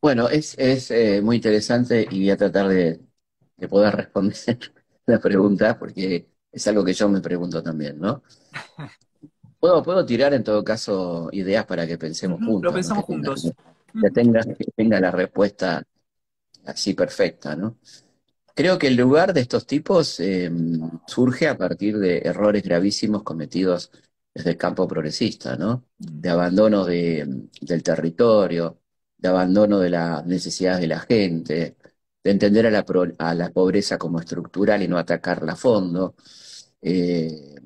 [0.00, 0.56] Bueno, es,
[0.90, 3.00] eh, muy interesante y voy a tratar de,
[3.56, 4.36] de poder responder
[5.06, 8.22] la pregunta, porque es algo que yo me pregunto también, ¿no?
[9.58, 12.62] Puedo, puedo tirar en todo caso ideas para que pensemos juntos.
[12.62, 13.52] Lo pensamos juntos.
[14.00, 15.82] que, tenga, que tenga la respuesta
[16.64, 17.76] así perfecta, ¿no?
[18.54, 23.90] Creo que el lugar de estos tipos em, surge a partir de errores gravísimos cometidos
[24.34, 25.84] desde el campo progresista, ¿no?
[25.96, 28.80] De abandono de, del territorio,
[29.16, 31.76] de abandono de las necesidades de la gente,
[32.24, 32.84] de entender a la,
[33.18, 36.16] a la pobreza como estructural y no atacarla a fondo,
[36.82, 37.56] eh,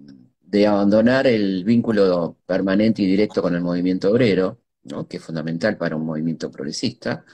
[0.52, 4.60] de abandonar el vínculo permanente y directo con el movimiento obrero,
[5.08, 7.24] que es fundamental para un movimiento progresista.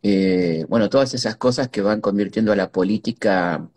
[0.00, 3.68] Eh, bueno, todas esas cosas que van convirtiendo a la política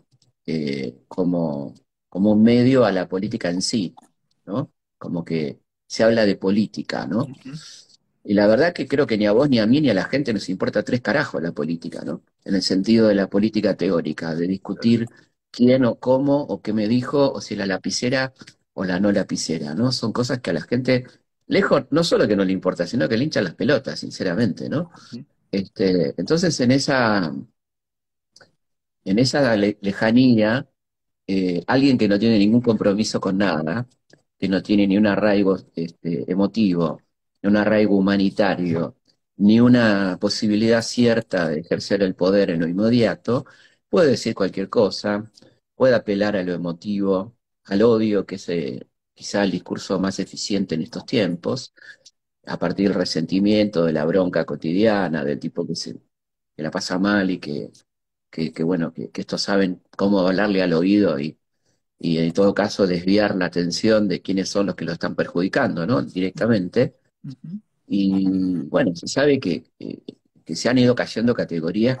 [0.46, 1.74] eh, como,
[2.08, 3.96] como un medio a la política en sí,
[4.46, 4.72] ¿no?
[4.96, 7.26] Como que se habla de política, ¿no?
[8.22, 10.04] Y la verdad que creo que ni a vos, ni a mí, ni a la
[10.04, 12.22] gente nos importa tres carajos la política, ¿no?
[12.44, 15.08] En el sentido de la política teórica, de discutir
[15.52, 18.34] quién o cómo o qué me dijo, o si la lapicera
[18.74, 19.92] o la no lapicera, ¿no?
[19.92, 21.06] Son cosas que a la gente,
[21.48, 24.90] lejos, no solo que no le importa, sino que le hinchan las pelotas, sinceramente, ¿no?
[25.52, 27.32] Este, entonces, en esa,
[29.04, 30.68] en esa lejanía,
[31.26, 33.88] eh, alguien que no tiene ningún compromiso con nada,
[34.38, 37.00] que no tiene ni un arraigo este, emotivo,
[37.42, 38.96] ni un arraigo humanitario,
[39.36, 43.46] ni una posibilidad cierta de ejercer el poder en lo inmediato,
[43.92, 45.30] puede decir cualquier cosa,
[45.74, 50.74] puede apelar a lo emotivo, al odio, que es eh, quizá el discurso más eficiente
[50.74, 51.74] en estos tiempos,
[52.46, 55.92] a partir del resentimiento, de la bronca cotidiana, del tipo que, se,
[56.56, 57.70] que la pasa mal y que,
[58.30, 61.38] que, bueno, que, estos saben cómo hablarle al oído y,
[61.98, 65.86] y en todo caso desviar la atención de quiénes son los que lo están perjudicando,
[65.86, 66.00] ¿no?
[66.00, 66.96] Directamente.
[67.86, 68.26] Y
[68.70, 69.64] bueno, se sabe que,
[70.46, 71.98] se han ido cayendo categorías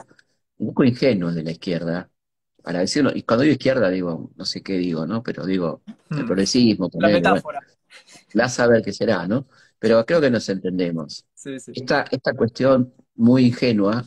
[0.62, 2.08] un poco ingenuas de la izquierda,
[2.62, 5.22] para decirlo, y cuando digo izquierda digo, no sé qué digo, ¿no?
[5.22, 6.26] Pero digo, el hmm.
[6.26, 7.60] progresismo, la metáfora.
[8.34, 9.46] la saber qué será, ¿no?
[9.80, 11.26] Pero creo que nos entendemos.
[11.44, 14.04] Esta, esta cuestión muy ingenua,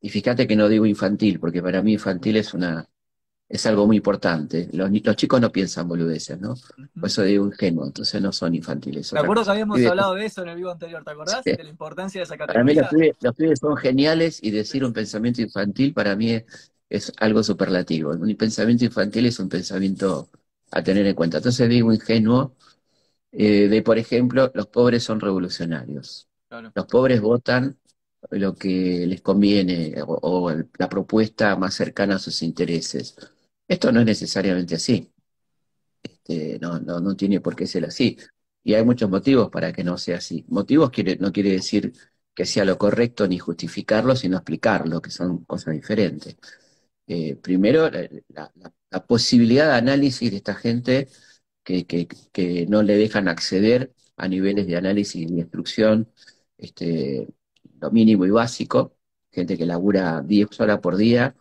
[0.00, 2.88] y fíjate que no digo infantil, porque para mí infantil es una,
[3.48, 4.68] es algo muy importante.
[4.72, 6.54] Los, los chicos no piensan boludeces, ¿no?
[6.98, 9.10] Por eso digo ingenuo, entonces no son infantiles.
[9.10, 11.04] ¿Te acuerdas que habíamos hablado de eso en el vivo anterior?
[11.04, 11.44] ¿Te acordás?
[11.44, 12.82] De la importancia de esa categoría.
[12.82, 16.42] Para mí los pibes, son geniales y decir un pensamiento infantil para mí
[16.88, 18.10] es, algo superlativo.
[18.10, 20.28] Un pensamiento infantil es un pensamiento
[20.72, 21.36] a tener en cuenta.
[21.36, 22.56] Entonces digo ingenuo
[23.30, 26.28] eh, de, por ejemplo, los pobres son revolucionarios.
[26.74, 27.76] Los pobres votan
[28.30, 33.16] lo que les conviene o la propuesta más cercana a sus intereses
[33.68, 35.12] esto no es necesariamente así.
[36.02, 38.16] Este, no, no, no tiene por qué ser así.
[38.62, 40.44] Y hay muchos motivos para que no sea así.
[40.48, 41.92] Motivos no quiere decir
[42.34, 46.36] que sea lo correcto ni justificarlo, sino explicarlo, que son cosas diferentes.
[47.06, 47.90] Eh, primero,
[48.28, 48.52] la,
[49.06, 51.08] posibilidad de análisis de esta gente
[51.62, 56.10] que, que, no le dejan acceder a niveles de análisis y instrucción,
[56.58, 57.28] este,
[57.80, 58.96] lo mínimo y básico,
[59.30, 61.36] gente que labura 10 horas por día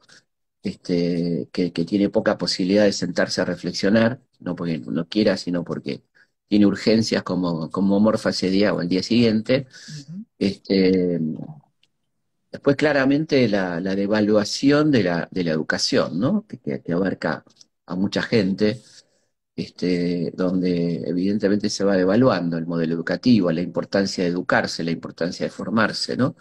[0.66, 6.04] este, que, tiene poca posibilidad de sentarse a reflexionar, no porque no quiera, sino porque
[6.48, 9.68] tiene urgencias como, como morfa ese día o el día siguiente.
[10.40, 11.20] este,
[12.52, 16.46] después, claramente, la, devaluación de la, de la educación, ¿no?
[16.48, 17.44] que, abarca
[17.86, 18.82] a mucha gente,
[19.56, 25.46] este, donde evidentemente se va devaluando el modelo educativo, la importancia de educarse, la importancia
[25.46, 26.36] de formarse, ¿no?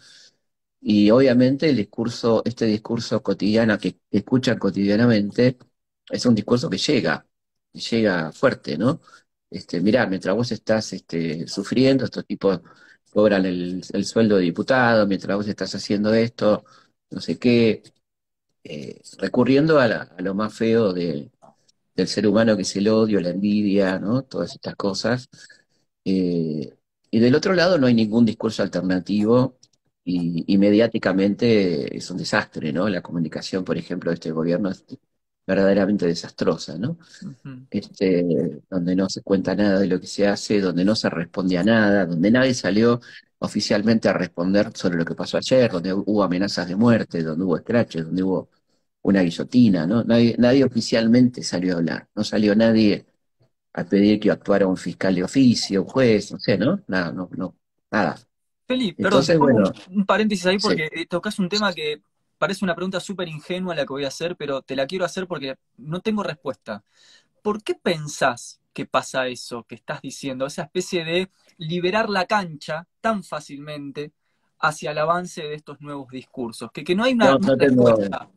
[0.87, 5.57] Y obviamente el discurso, este discurso cotidiano que escuchan cotidianamente,
[6.11, 7.27] es un discurso que llega,
[7.73, 9.01] llega fuerte, ¿no?
[9.51, 12.61] Este, mirá, mientras vos estás este, sufriendo, estos tipos
[13.11, 16.65] cobran el, sueldo de diputado, mientras vos estás haciendo esto,
[17.11, 17.83] no sé qué,
[18.65, 21.31] eh, recurriendo a, lo más feo del
[22.07, 24.23] ser humano, que es el odio, la envidia, ¿no?
[24.25, 25.29] Todas estas cosas.
[26.05, 26.77] Eh,
[27.11, 29.59] y del otro lado no hay ningún discurso alternativo
[30.05, 32.89] y, mediáticamente es un desastre, ¿no?
[32.89, 34.85] La comunicación, por ejemplo, de este gobierno es
[35.47, 36.99] verdaderamente desastrosa, ¿no?
[37.71, 41.59] este, donde no se cuenta nada de lo que se hace, donde no se responde
[41.59, 43.01] a nada, donde nadie salió
[43.39, 47.57] oficialmente a responder sobre lo que pasó ayer, donde hubo amenazas de muerte, donde hubo
[47.57, 48.51] escraches, donde hubo
[49.03, 50.05] una guillotina, ¿no?
[50.05, 53.07] Nadie, nadie oficialmente salió a hablar, no salió nadie
[53.75, 56.83] a pedir que actuara un fiscal de oficio, un juez, no sé, ¿no?
[56.89, 57.57] Nada, no, no,
[57.91, 58.17] nada.
[58.67, 62.01] Felipe, perdón, bueno, un paréntesis ahí porque tocas un tema que
[62.39, 65.27] parece una pregunta súper ingenua la que voy a hacer, pero te la quiero hacer
[65.27, 66.83] porque no tengo respuesta.
[67.43, 70.47] ¿Por qué pensás que pasa eso que estás diciendo?
[70.47, 74.13] Esa especie de liberar la cancha tan fácilmente
[74.61, 76.71] hacia el avance de estos nuevos discursos.
[76.73, 78.31] Que, que no hay una, no, respuesta.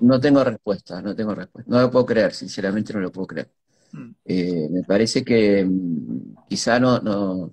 [0.00, 1.70] no tengo respuesta, no tengo respuesta.
[1.70, 3.50] No lo puedo creer, sinceramente no lo puedo creer.
[3.92, 4.10] Mm.
[4.24, 7.52] Eh, me parece que mm, quizá no, no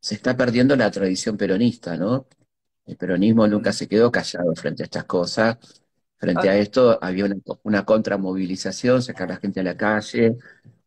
[0.00, 2.26] se está perdiendo la tradición peronista, ¿no?
[2.86, 5.58] El peronismo nunca se quedó callado frente a estas cosas.
[6.18, 10.36] Frente a esto había una, una contramovilización, sacar a la gente a la calle,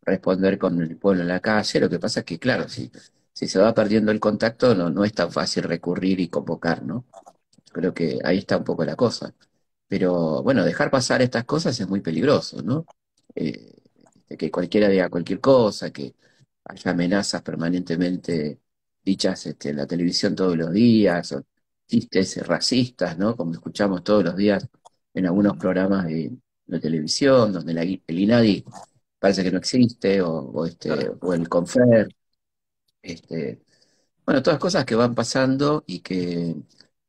[0.02, 1.80] responder con el pueblo en la calle.
[1.80, 2.90] Lo que pasa es que, claro, si,
[3.32, 7.04] si se va perdiendo el contacto, no, no es tan fácil recurrir y convocar, ¿no?
[7.72, 9.34] Creo que ahí está un poco la cosa.
[9.88, 12.86] Pero bueno, dejar pasar estas cosas es muy peligroso, ¿no?
[13.34, 13.76] Eh,
[14.38, 16.14] que cualquiera diga cualquier cosa, que
[16.64, 18.60] haya amenazas permanentemente
[19.04, 21.44] dichas este, en la televisión todos los días, o
[21.86, 23.36] chistes racistas, ¿no?
[23.36, 24.66] Como escuchamos todos los días
[25.14, 26.32] en algunos programas de,
[26.80, 28.64] televisión, donde el INADI
[29.18, 30.90] parece que no existe, o, este,
[31.20, 32.08] o el CONFER.
[33.02, 33.62] Este,
[34.26, 36.56] bueno, todas cosas que van pasando y que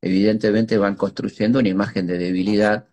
[0.02, 2.88] evidentemente van construyendo una imagen de debilidad,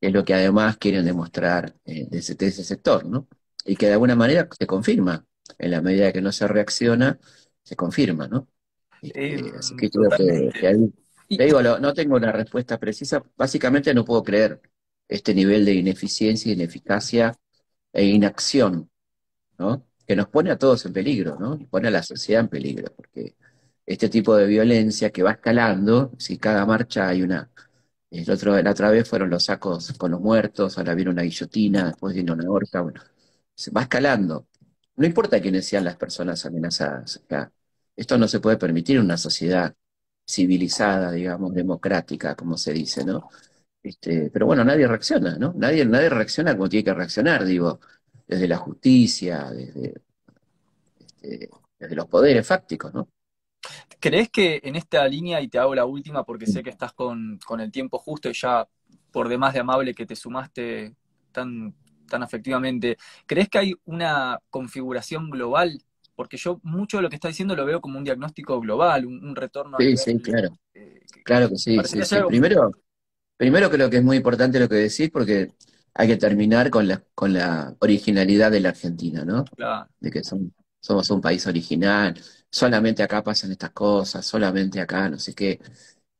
[0.00, 3.28] que es lo que además quieren demostrar eh, desde, ese sector, ¿no?
[3.64, 5.26] Y que de alguna manera se confirma,
[5.58, 7.18] en la medida que no se reacciona,
[7.64, 8.48] se confirma, ¿no?
[9.02, 10.92] Este, eh, así que creo que, ahí,
[11.36, 14.60] te digo, no tengo una respuesta precisa, básicamente no puedo creer
[15.08, 17.34] este nivel de ineficiencia, ineficacia
[17.92, 18.90] e inacción,
[19.58, 19.86] ¿no?
[20.06, 21.56] Que nos pone a todos en peligro, ¿no?
[21.56, 23.36] Y pone a la sociedad en peligro, porque
[23.86, 27.50] este tipo de violencia que va escalando, si cada marcha hay una,
[28.10, 31.86] el otro, la otra vez fueron los sacos con los muertos, ahora viene una guillotina,
[31.88, 33.00] después viene una horca, bueno,
[33.54, 34.46] se va escalando.
[34.96, 37.52] No importa quiénes sean las personas amenazadas acá.
[37.96, 39.74] Esto no se puede permitir en una sociedad
[40.26, 43.28] civilizada, digamos, democrática, como se dice, ¿no?
[43.82, 45.52] Este, pero bueno, nadie reacciona, ¿no?
[45.56, 47.80] Nadie, nadie reacciona como tiene que reaccionar, digo,
[48.26, 49.94] desde la justicia, desde,
[50.98, 53.08] este, desde los poderes fácticos, ¿no?
[54.00, 57.38] ¿Crees que en esta línea, y te hago la última porque sé que estás con,
[57.46, 58.66] con el tiempo justo y ya
[59.10, 60.94] por demás de amable que te sumaste
[61.32, 61.74] tan,
[62.08, 65.82] tan afectivamente, ¿crees que hay una configuración global?
[66.14, 69.34] Porque yo mucho de lo que está diciendo lo veo como un diagnóstico global, un,
[69.34, 70.50] retorno sí, Sí, claro.
[71.24, 71.76] claro que sí.
[72.28, 72.70] Primero,
[73.36, 75.52] primero creo que es muy importante lo que decís porque
[75.94, 79.44] hay que terminar con la, con la originalidad de la Argentina, ¿no?
[79.44, 79.88] Claro.
[80.00, 85.34] De que somos un país original, solamente acá pasan estas cosas, solamente acá, no sé
[85.34, 85.60] qué.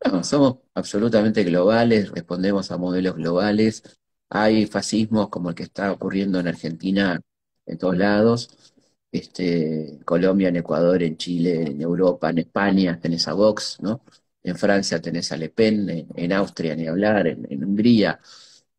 [0.04, 3.82] No, somos absolutamente globales, respondemos a modelos globales,
[4.28, 7.20] hay fascismos como el que está ocurriendo en Argentina
[7.66, 8.74] en todos lados,
[9.12, 14.02] este, Colombia, en Ecuador, en Chile, en Europa, en España, tenés a Vox, ¿no?
[14.42, 18.20] En Francia tenés a Le Pen, en, Austria ni hablar, en, Hungría.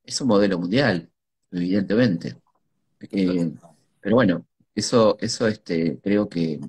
[0.03, 1.09] Es un modelo mundial,
[1.51, 2.37] evidentemente.
[3.11, 3.51] Eh,
[4.01, 6.59] pero bueno, eso, eso este, creo que,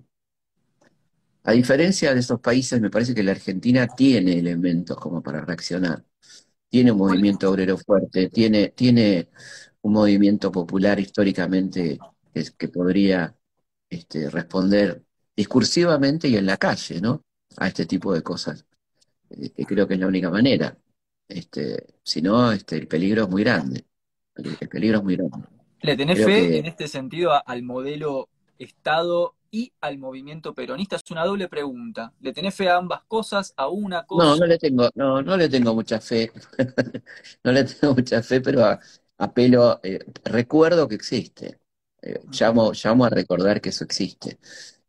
[1.45, 6.05] a diferencia de esos países, me parece que la Argentina tiene elementos como para reaccionar
[6.69, 9.29] tiene un movimiento obrero fuerte, tiene, tiene
[9.83, 11.99] un movimiento popular históricamente
[12.59, 13.35] que, podría
[13.89, 15.03] este, responder
[15.35, 17.25] discursivamente y en la calle, ¿no?
[17.57, 18.67] A este tipo de cosas.
[19.31, 20.77] Eh, que creo que es la única manera.
[21.29, 23.85] Este, si no, este, el peligro es muy grande.
[24.35, 25.49] El, peligro es muy grande.
[25.81, 30.97] ¿Le tenés fe en este sentido al modelo Estado y al movimiento peronista?
[30.97, 32.13] Es una doble pregunta.
[32.21, 34.31] ¿Le tenés fe a ambas cosas, a una cosa?
[34.31, 36.31] No, no le tengo, no, no le tengo mucha fe.
[37.45, 38.79] no le tengo mucha fe, pero
[39.19, 41.59] apelo, eh, recuerdo que existe,
[42.03, 44.39] eh, llamo, llamo a recordar que eso existe.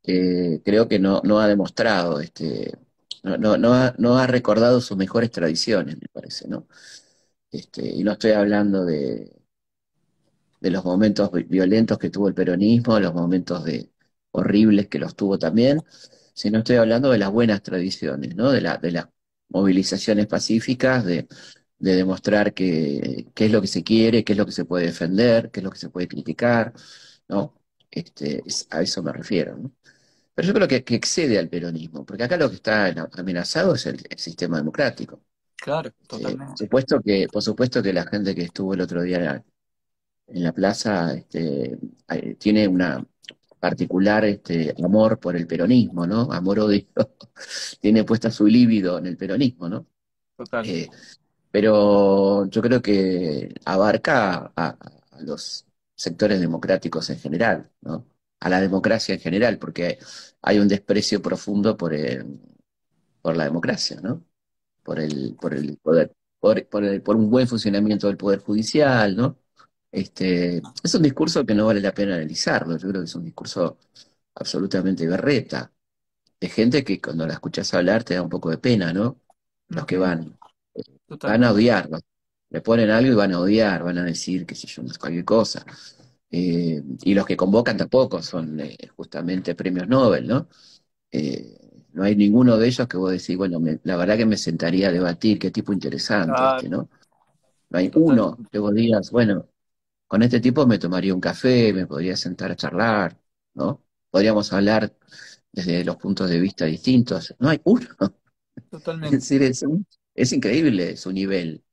[0.04, 2.78] Eh, creo que no, no ha demostrado, este,
[3.24, 6.68] no, no, no ha, no ha recordado sus mejores tradiciones, me parece, ¿no?
[7.52, 9.32] Este, y no estoy hablando de,
[10.60, 13.90] de los momentos violentos que tuvo el peronismo, los momentos de,
[14.38, 15.82] horribles que los tuvo también,
[16.34, 18.52] sino estoy hablando de las buenas tradiciones, ¿no?
[18.52, 19.08] De la, de las
[19.50, 21.28] movilizaciones pacíficas, de,
[21.80, 24.88] de demostrar que, qué es lo que se quiere, qué es lo que se puede
[24.88, 26.74] defender, qué es lo que se puede criticar,
[27.28, 27.54] ¿no?
[27.92, 29.72] Este, es- a eso me refiero, ¿no?
[30.36, 33.86] Pero yo creo que, que excede al peronismo, porque acá lo que está amenazado es
[33.88, 35.24] el, el sistema democrático.
[35.56, 36.58] Claro, Eh, por totalmente.
[36.58, 39.46] supuesto que, por supuesto que la gente que estuvo el otro día en la,
[40.28, 41.78] en la plaza este,
[42.10, 43.06] eh, tiene una
[43.60, 46.32] particular este, amor por el peronismo, ¿no?
[46.32, 46.86] Amor-odio.
[47.82, 49.88] Tiene puesta su libido en el peronismo, ¿no?
[50.36, 50.68] Total.
[50.68, 50.90] Eh,
[51.52, 54.70] pero yo creo que abarca a,
[55.12, 55.66] a los
[55.96, 58.08] sectores democráticos en general, ¿no?
[58.42, 60.00] A la democracia en general, porque
[60.42, 62.40] hay un desprecio profundo por, el-
[63.22, 64.26] por la democracia, ¿no?
[64.84, 69.16] Por el, por el poder, por, por el- por un buen funcionamiento del poder judicial,
[69.16, 69.40] ¿no?
[69.92, 73.26] Este, es un discurso que no vale la pena analizarlo, yo creo que es un
[73.26, 73.78] discurso
[74.36, 75.72] absolutamente berreta,
[76.40, 79.22] de gente que cuando la escuchas hablar te da un poco de pena, ¿no?
[79.70, 80.40] Los que van.
[81.26, 81.90] Van a odiar.
[82.50, 85.66] Le ponen algo y van a odiar, van a decir, qué sé yo, cualquier cosa.
[86.32, 90.48] Eh, y los que convocan tampoco son eh, justamente premios Nobel, ¿no?
[91.12, 91.58] Eh,
[91.94, 94.90] no hay ninguno de ellos que vos decís, bueno, me- la verdad que me sentaría
[94.90, 96.90] a debatir, qué tipo interesante este, ¿no?
[97.70, 98.50] No hay uno totalmente.
[98.52, 99.48] que vos digas, bueno,
[100.08, 103.20] con este tipo me tomaría un café, me podría sentar a charlar,
[103.56, 103.84] ¿no?
[104.10, 104.96] Podríamos hablar
[105.52, 107.36] desde los puntos de vista distintos.
[107.40, 107.88] No hay uno.
[109.02, 109.28] Es Totalmente.
[109.30, 111.64] decir, es, un- es increíble su nivel.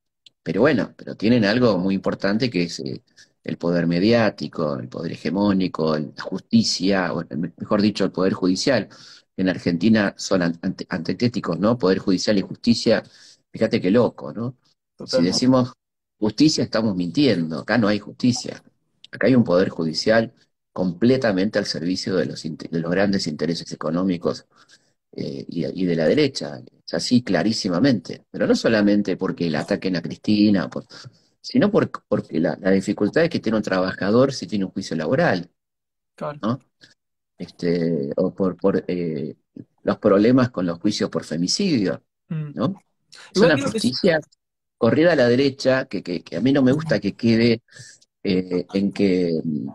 [0.42, 3.02] Pero bueno, pero tienen algo muy importante que es eh,
[3.44, 7.24] el poder mediático, el poder hegemónico, la justicia, o
[7.58, 8.88] mejor dicho, el poder judicial.
[9.36, 11.78] En Argentina son an- ante- antitéticos, ¿no?
[11.78, 13.02] Poder judicial y justicia.
[13.52, 14.56] Fíjate qué loco, ¿no?
[15.04, 15.22] Si Totalmente.
[15.22, 15.72] decimos
[16.26, 17.60] justicia, estamos mintiendo.
[17.60, 18.62] Acá no hay justicia.
[19.12, 20.32] Acá hay un poder judicial
[20.72, 24.46] completamente al servicio de los, de los grandes intereses económicos
[25.12, 26.60] eh, y, y de la derecha.
[26.86, 28.24] Es así clarísimamente.
[28.30, 30.86] Pero no solamente porque le ataquen a Cristina, por-
[31.40, 34.96] sino por- porque la, la dificultad es que tiene un trabajador si tiene un juicio
[34.96, 35.50] laboral,
[36.16, 36.40] Claro.
[36.42, 36.60] ¿no?
[37.38, 39.36] Este, o por, por eh,
[39.82, 42.54] los problemas con los juicios por femicidio, Mm.
[42.54, 42.74] ¿no?
[43.34, 44.20] Es Igual una creo que es, justicia
[44.84, 47.62] corrida a la derecha que, que- que a mí no me gusta que quede
[48.24, 49.68] eh, en que mm,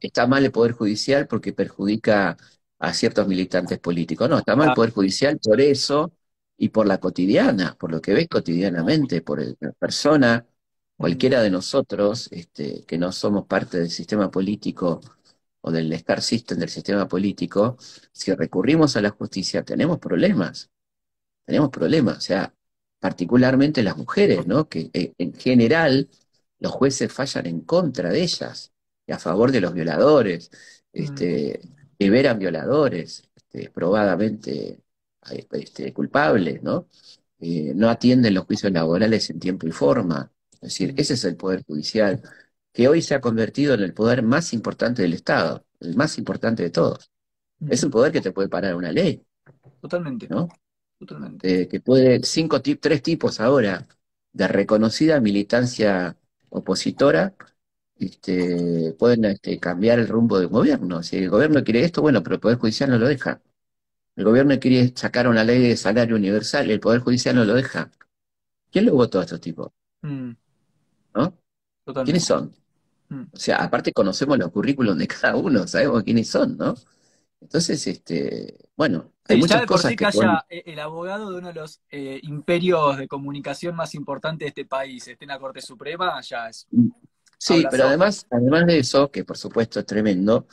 [0.00, 2.36] está mal el Poder Judicial porque perjudica
[2.78, 4.28] a ciertos militantes políticos.
[4.28, 6.12] No, está mal el ah, Poder Judicial por eso
[6.56, 10.46] y por la cotidiana, por lo que ves cotidianamente, por la persona,
[10.96, 15.00] cualquiera de nosotros, este, que no somos parte del sistema político
[15.62, 17.76] o del Star System del sistema político,
[18.12, 20.70] si recurrimos a la justicia tenemos problemas,
[21.46, 22.54] tenemos problemas, o sea,
[23.04, 24.66] particularmente las mujeres, ¿no?
[24.66, 26.08] Que eh, en general
[26.58, 28.72] los jueces fallan en contra de ellas
[29.06, 30.50] y a favor de los violadores,
[30.94, 31.60] mm, este,
[31.98, 34.80] liberan violadores, este, probadamente
[35.30, 36.88] eh, este, culpables, ¿no?
[37.40, 40.32] Eh, no atienden los juicios laborales en tiempo y forma.
[40.54, 42.22] Es decir, mm, ese es el poder judicial,
[42.72, 46.62] que hoy se ha convertido en el poder más importante del Estado, el más importante
[46.62, 47.10] de todos.
[47.68, 47.86] Es mm.
[47.86, 49.22] un poder que te puede parar una ley,
[49.82, 50.26] Totalmente.
[50.26, 50.48] ¿no?
[50.98, 51.62] Totalmente.
[51.62, 53.86] Eh, que puede, cinco, tres tipos ahora
[54.32, 56.16] de reconocida militancia
[56.48, 57.34] opositora,
[57.96, 61.02] este, pueden este, cambiar el rumbo del gobierno.
[61.02, 63.40] Si el gobierno quiere esto, bueno, pero el Poder Judicial no lo deja.
[64.16, 67.90] El gobierno quiere sacar una ley de salario universal, el Poder Judicial no lo deja.
[68.70, 69.72] ¿Quién lo votó a estos tipos?
[70.02, 70.32] Mm,
[71.14, 71.38] ¿No?
[72.04, 72.54] ¿Quiénes son?
[73.08, 73.22] Mm.
[73.32, 76.74] O sea, aparte conocemos los currículums de cada uno, sabemos quiénes son, ¿no?
[77.44, 80.40] Entonces, este, bueno, hay Sí, ya muchas de por cosas sí que que pueden...
[80.40, 84.48] haya eh, el abogado de uno de los eh, imperios de comunicación más importantes de
[84.50, 86.68] este país esté en la Corte Suprema, ya es,
[87.38, 90.46] Sí, pero además, además de eso, que por supuesto es tremendo,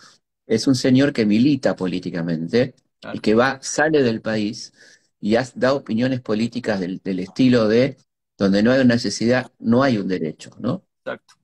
[0.46, 2.76] es un señor que milita políticamente
[3.12, 3.22] y Claro.
[3.22, 4.74] que va, sale del país
[5.20, 7.98] y has- da opiniones políticas del, del estilo de
[8.38, 10.86] donde no hay una necesidad, no hay un derecho, ¿no?
[11.06, 11.36] Exacto.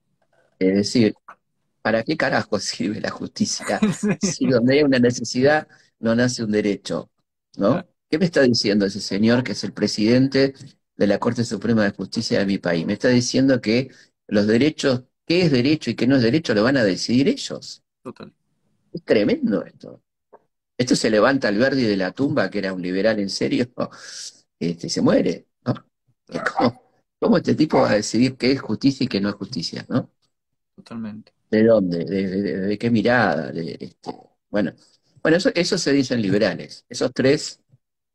[0.58, 1.16] Es decir,
[1.82, 3.80] ¿para qué carajo sirve la justicia
[4.22, 5.68] si donde hay una necesidad
[6.00, 7.10] no nace un derecho,
[7.56, 7.86] ¿no?
[8.10, 10.54] ¿Qué me está diciendo ese señor que es el presidente
[10.96, 12.86] de la Corte Suprema de Justicia de mi país?
[12.86, 13.90] Me está diciendo que
[14.26, 17.82] los derechos, qué es derecho y qué no es derecho, lo van a decidir ellos.
[18.02, 18.32] Total.
[18.92, 20.02] Es tremendo esto.
[20.78, 23.66] Esto se levanta Alberdi de la tumba, que era un liberal en serio,
[24.58, 25.74] este, y se muere, ¿no?
[26.56, 26.82] Como,
[27.18, 30.10] ¿cómo este tipo va a decidir qué es justicia y qué no es justicia, ¿no?
[30.76, 31.32] Totalmente.
[31.50, 32.04] ¿De dónde?
[32.04, 33.50] ¿De, qué mirada?
[33.54, 34.12] Este,
[34.50, 34.74] bueno,
[35.22, 36.84] bueno eso, eso se dicen liberales.
[36.88, 37.60] Esos tres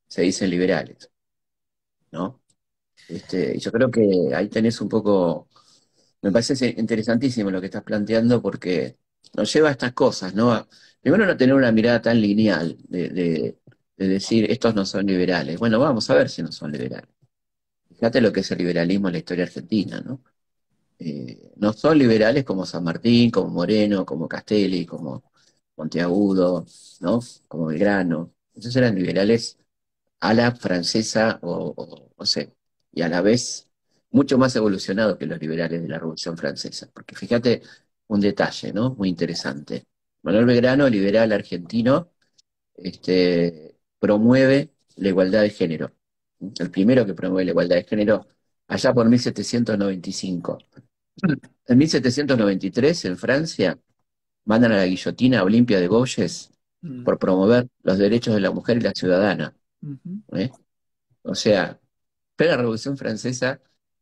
[0.07, 1.09] se dicen liberales.
[2.11, 2.41] ¿No?
[3.09, 5.49] Este, yo creo que ahí tenés un poco.
[6.21, 8.97] Me parece interesantísimo lo que estás planteando porque
[9.35, 10.67] nos lleva a estas cosas, ¿no?
[11.01, 13.57] primero, no tener una mirada tan lineal de,
[13.97, 15.59] decir estos no son liberales.
[15.59, 17.09] Bueno, vamos a ver si no son liberales.
[17.95, 20.21] Fíjate lo que es el liberalismo en la historia argentina, ¿no?
[21.05, 25.23] Eh, no son liberales como San Martín, como Moreno, como Castelli, como
[25.75, 26.65] Monteagudo,
[27.01, 27.19] ¿no?
[27.47, 28.33] Como Belgrano.
[28.53, 29.57] Esos eran liberales
[30.21, 31.75] a la francesa o,
[32.25, 32.53] sé,
[32.91, 33.69] y a la vez
[34.11, 36.89] mucho más evolucionados que los liberales de la Revolución Francesa.
[36.93, 37.61] Porque fíjate
[38.07, 38.91] un detalle, ¿no?
[38.95, 39.85] Muy interesante.
[40.23, 42.11] Manuel Belgrano, liberal argentino,
[42.75, 45.93] este, promueve la igualdad de género.
[46.59, 48.27] El primero que promueve la igualdad de género
[48.67, 50.59] allá por 1795.
[51.67, 53.79] En 1793, en Francia,
[54.45, 56.51] mandan a la guillotina a Olimpia de Gouges
[56.81, 57.03] mm.
[57.03, 59.55] por promover los derechos de la mujer y la ciudadana.
[60.33, 60.49] ¿Eh?
[61.23, 61.79] O sea,
[62.35, 63.61] pero la Revolución Francesa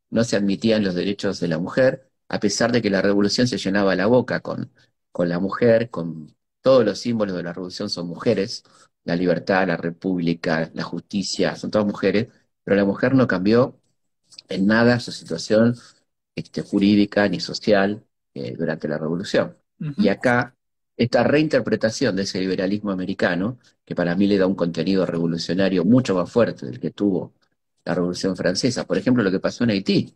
[0.10, 3.58] no se admitían los derechos de la mujer, a pesar de que la Revolución se
[3.58, 4.72] llenaba la boca con,
[5.12, 8.64] con la mujer, con todos los símbolos de la Revolución son mujeres,
[9.04, 12.28] la libertad, la república, la justicia, son todas mujeres,
[12.64, 13.80] pero la mujer no cambió
[14.50, 15.76] en nada su situación
[16.36, 18.04] este, jurídica ni social
[18.34, 19.58] eh, durante la Revolución.
[19.98, 20.56] Y acá,
[20.96, 26.14] esta reinterpretación de ese liberalismo americano, que para mí le da un contenido revolucionario mucho
[26.14, 27.34] más fuerte del que tuvo
[27.84, 30.16] la Revolución Francesa, por ejemplo, lo que pasó en Haití,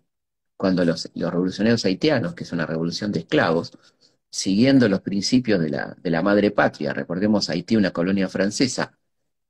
[0.56, 3.72] cuando los, revolucionarios haitianos, que es una revolución de esclavos,
[4.30, 8.98] siguiendo los principios de la, de la madre patria, recordemos Haití, una colonia francesa,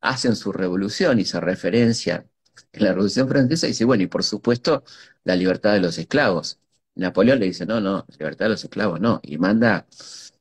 [0.02, 2.26] hacen su revolución y se referencia
[2.72, 4.84] en la Revolución Francesa dice, bueno, y por supuesto
[5.26, 6.60] la libertad de los esclavos.
[6.96, 9.86] Napoleón le dice, no, no, libertad de los esclavos no, y manda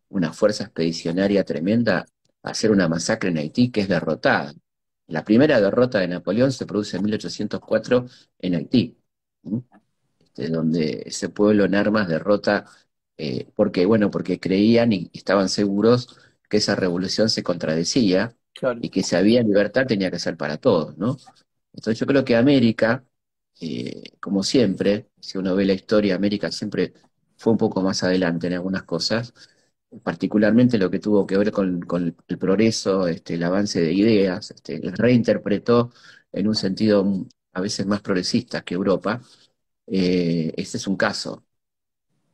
[0.08, 2.06] una fuerza expedicionaria tremenda
[2.42, 4.54] a hacer una masacre en Haití que es derrotada.
[5.08, 8.06] La primera derrota de Napoleón se produce en 1804
[8.38, 8.96] en Haití,
[10.20, 12.64] este, donde ese pueblo en armas derrota,
[13.16, 16.18] eh, porque, bueno, porque creían y estaban seguros
[16.48, 18.36] que esa revolución se contradecía
[18.80, 21.16] y que si había libertad tenía que ser para todos, ¿no?
[21.72, 23.04] Entonces yo creo que América,
[23.60, 26.92] eh, como siempre, si uno ve la historia, América siempre
[27.36, 29.34] fue un poco más adelante en algunas cosas,
[30.02, 31.86] particularmente lo que tuvo que ver con,
[32.28, 35.92] el progreso, este, el avance de ideas, este, reinterpretó
[36.32, 39.20] en un sentido a veces más progresista que Europa.
[39.86, 41.44] Eh, este es un caso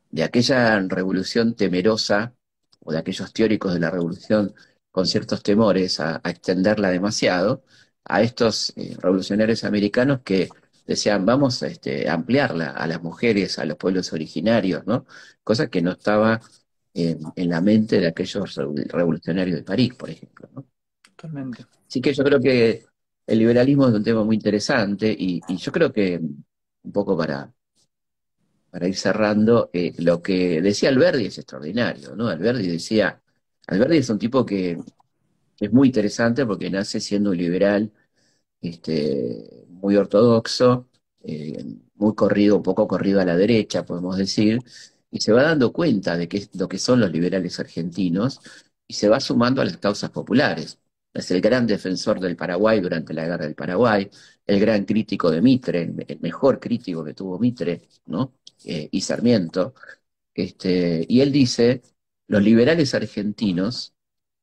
[0.09, 2.35] de aquella revolución temerosa
[2.79, 4.53] o de aquellos teóricos de la revolución
[4.91, 7.63] con ciertos temores a extenderla demasiado,
[8.05, 10.49] a estos eh, revolucionarios americanos que
[10.91, 15.05] decían, vamos este, a ampliarla a las mujeres, a los pueblos originarios, ¿no?
[15.43, 16.39] Cosa que no estaba
[16.93, 20.65] en, la mente de aquellos revolucionarios de París, por ejemplo, ¿no?
[21.15, 21.65] Totalmente.
[21.87, 22.85] Así que yo creo que
[23.27, 27.53] el liberalismo es un tema muy interesante y, yo creo que, un poco para,
[28.69, 32.27] para ir cerrando, eh, lo que decía Alberdi es extraordinario, ¿no?
[32.27, 33.21] Alberdi decía,
[33.67, 34.77] Alberdi es un tipo que
[35.59, 37.91] es muy interesante porque nace siendo un liberal
[38.61, 40.87] este, muy ortodoxo,
[41.23, 41.63] eh,
[41.95, 44.59] muy corrido, un poco corrido a la derecha, podemos decir,
[45.11, 48.39] y se va dando cuenta de qué lo que son los liberales argentinos
[48.87, 50.79] y se va sumando a las causas populares.
[51.13, 54.09] Es el gran defensor del Paraguay durante la guerra del Paraguay,
[54.47, 58.33] el gran crítico de Mitre, el mejor crítico que tuvo Mitre, ¿no?
[58.65, 59.73] Eh, y Sarmiento.
[60.33, 61.81] Este, y él dice,
[62.27, 63.93] los liberales argentinos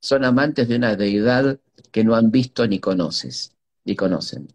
[0.01, 1.61] son amantes de una deidad
[1.93, 4.49] que no han visto ni conoces, ni conocen.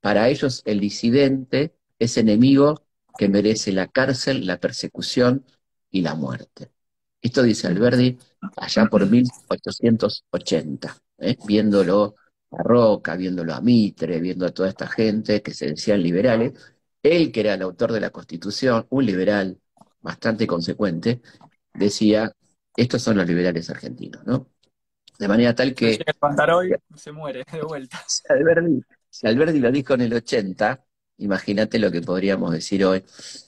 [0.00, 2.82] Para ellos el disidente es enemigo
[3.18, 5.44] que merece la cárcel, la persecución
[5.90, 6.70] y la muerte.
[7.20, 8.16] Esto dice Alberdi
[8.56, 11.36] allá por 1880, ¿eh?
[11.46, 12.14] viéndolo
[12.52, 16.52] a Roca, viéndolo a Mitre, viendo a toda esta gente que se decían liberales.
[17.02, 19.58] Él, que era el autor de la Constitución, un liberal
[20.00, 21.20] bastante consecuente,
[21.74, 22.32] decía,
[22.76, 24.48] estos son los liberales argentinos, ¿no?
[25.18, 25.98] De manera tal que...
[26.54, 27.98] hoy, se muere de vuelta.
[29.10, 30.84] Si Alberti, lo dijo en el 80,
[31.18, 33.04] imagínate lo que podríamos decir hoy.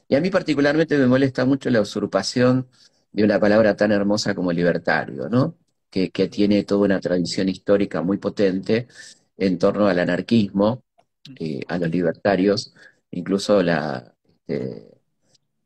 [0.08, 2.68] Y a mí particularmente me molesta mucho la usurpación
[3.12, 5.56] de una palabra tan hermosa como libertario, ¿no?
[5.90, 8.86] Que, tiene toda una tradición histórica muy potente
[9.36, 10.84] en torno al anarquismo,
[11.38, 12.74] eh, a los libertarios,
[13.10, 14.88] incluso este,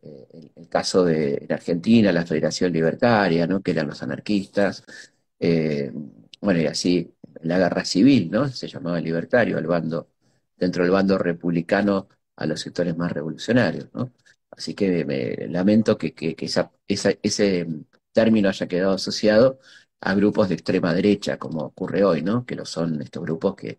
[0.03, 3.63] eh, el, caso de en Argentina, la Federación Libertaria, ¿no?
[3.63, 4.85] que eran los anarquistas,
[5.39, 5.93] eh,
[6.41, 7.14] bueno, y así
[7.45, 8.49] la guerra civil, ¿no?
[8.49, 10.09] Se llamaba libertario, al bando,
[10.57, 14.13] dentro del bando republicano, a los sectores más revolucionarios, ¿no?
[14.51, 16.15] Así que me lamento que,
[16.87, 17.67] ese
[18.13, 19.59] término haya quedado asociado
[20.01, 22.45] a grupos de extrema derecha, como ocurre hoy, ¿no?
[22.47, 23.79] Que lo son estos grupos que,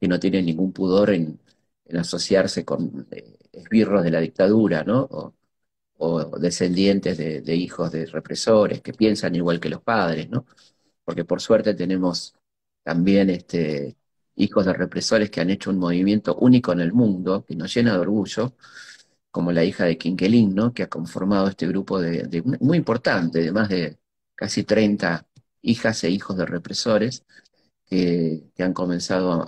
[0.00, 1.40] que no tienen ningún pudor en,
[1.98, 5.02] asociarse con eh, esbirros de la dictadura, ¿no?
[5.10, 5.34] O,
[5.98, 10.46] o descendientes de, de hijos de represores que piensan igual que los padres, ¿no?
[11.04, 12.34] Porque por suerte tenemos
[12.84, 13.96] también este,
[14.36, 17.94] hijos de represores que han hecho un movimiento único en el mundo, que nos llena
[17.94, 18.56] de orgullo,
[19.30, 20.72] como la hija de Quinquelín.
[20.74, 23.98] Que ha conformado este grupo de, muy importante, de más de
[24.36, 25.26] casi 30
[25.62, 27.24] hijas e hijos de represores
[27.86, 29.44] que, han comenzado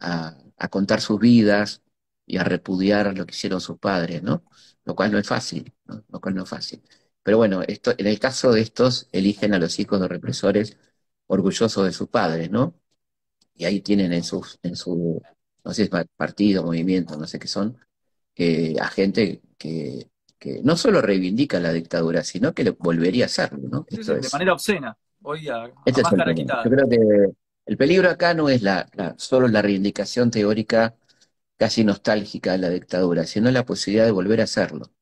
[0.00, 1.82] a contar sus vidas
[2.28, 4.44] y a repudiar lo que hicieron sus padres, ¿no?
[4.84, 6.04] Lo cual no es fácil, ¿no?
[6.08, 6.82] Lo cual no es fácil.
[7.22, 10.76] Pero bueno, esto, en el caso de estos, eligen a los hijos de represores
[11.28, 12.74] orgullosos de sus padres, ¿no?
[13.54, 15.22] Y ahí tienen en sus, en su,
[15.64, 17.78] no sé si es partido, movimiento, no sé qué son,
[18.36, 23.28] eh, a gente que, que no solo reivindica la dictadura, sino que lo volvería a
[23.28, 23.86] hacerlo, ¿no?
[23.90, 24.96] Esto de es, manera obscena.
[25.22, 26.22] Hoy a, a este es el.
[26.62, 26.98] Yo creo que
[27.66, 30.96] el peligro acá no es la, la- solo la reivindicación teórica
[31.58, 34.92] casi nostálgica de la dictadura, sino la posibilidad de volver a hacerlo.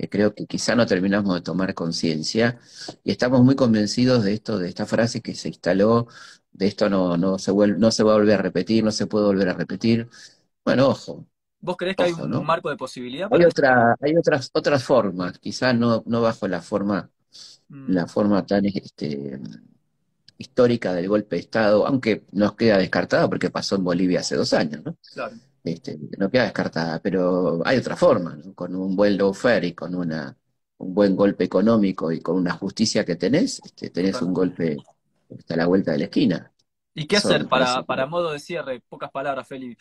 [0.00, 2.58] Que creo que quizá no terminamos de tomar conciencia
[3.04, 6.08] y estamos muy convencidos de esto, de esta frase que se instaló,
[6.52, 9.06] de esto no, no se vuelve, no se va a volver a repetir, no se
[9.06, 10.08] puede volver a repetir.
[10.64, 11.26] Bueno, ojo,
[11.60, 15.74] ¿Vos creés que hay un, marco de posibilidad Hay otra, hay otras, otras formas, quizás
[15.74, 17.10] no, no bajo la forma,
[17.70, 19.38] Mm, la forma tan este,
[20.38, 24.52] histórica del golpe de Estado, aunque nos queda descartada porque pasó en Bolivia hace dos
[24.52, 24.96] años, ¿no?
[25.12, 25.36] claro.
[25.62, 28.54] Este, no queda descartada, pero hay otra forma, ¿no?
[28.54, 30.36] Con un buen lawfare y con una,
[30.78, 34.76] un buen golpe económico y con una justicia que tenés, este, tenés un golpe
[35.28, 36.52] que está a la vuelta de la esquina.
[36.94, 38.80] ¿Y qué hacer para, para modo de cierre?
[38.88, 39.76] Pocas palabras, Feli.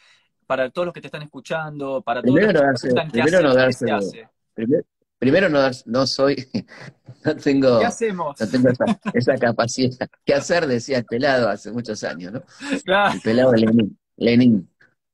[0.45, 3.11] Para todos los que te están escuchando, para todos Primero los que no darse, qué
[3.11, 4.29] primero no hacer, ¿qué se darse, hace?
[4.53, 4.83] primero,
[5.17, 6.35] primero no, no soy,
[7.25, 8.39] no tengo, ¿Qué hacemos?
[8.39, 10.09] no tengo esa, esa capacidad.
[10.25, 10.67] ¿Qué hacer?
[10.67, 12.43] Decía el pelado hace muchos años, ¿no?
[12.83, 13.13] Claro.
[13.13, 13.97] El pelado Lenin.
[14.17, 14.68] Lenin.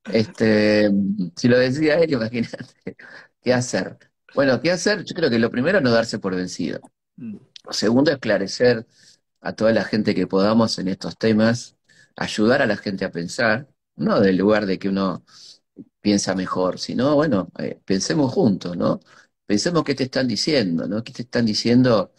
[0.08, 0.90] Este,
[1.36, 2.98] si lo decía él, imagínate.
[3.42, 3.98] ¿Qué hacer?
[4.34, 5.04] Bueno, ¿qué hacer?
[5.04, 6.80] Yo creo que lo primero es no darse por vencido.
[7.18, 8.86] Mm, Lo segundo, esclarecer
[9.42, 11.76] a toda la gente que podamos en estos temas,
[12.16, 15.24] ayudar a la gente a pensar, no del lugar de que uno
[16.02, 19.00] piensa mejor, sino, bueno, eh, pensemos juntos, ¿no?
[19.46, 21.04] Pensemos qué te están diciendo, ¿no?
[21.04, 22.14] ¿Qué te están diciendo?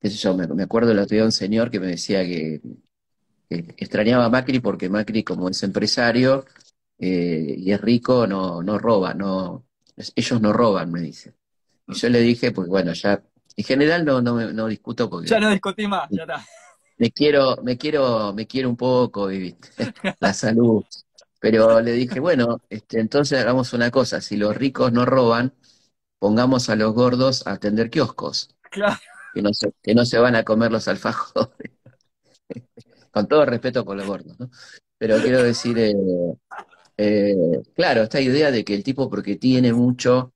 [0.00, 2.60] qué sé yo, me, me acuerdo el otro día un señor que me decía que,
[3.48, 6.44] que extrañaba a Macri porque Macri, como es empresario
[6.98, 9.66] eh, y es rico, no, no roba, no,
[10.14, 11.34] ellos no roban, me dice.
[11.88, 13.22] Y yo le dije, pues bueno, ya,
[13.56, 16.44] en general no, no, no discuto porque Ya no discutí más, ya está.
[16.98, 19.56] me quiero, me quiero, me quiero un poco y
[20.20, 20.84] la salud.
[21.40, 25.54] Pero le dije, bueno, este, entonces hagamos una cosa, si los ricos no roban,
[26.18, 28.96] pongamos a los gordos a atender kioscos, Claro.
[29.34, 31.72] que no se, que no se van a comer los alfajores.
[33.12, 34.50] Con todo respeto por los gordos, ¿no?
[34.98, 35.94] Pero quiero decir, eh,
[36.96, 37.34] eh,
[37.74, 40.32] claro, esta idea de que el tipo porque tiene mucho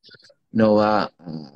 [0.53, 1.53] no va a,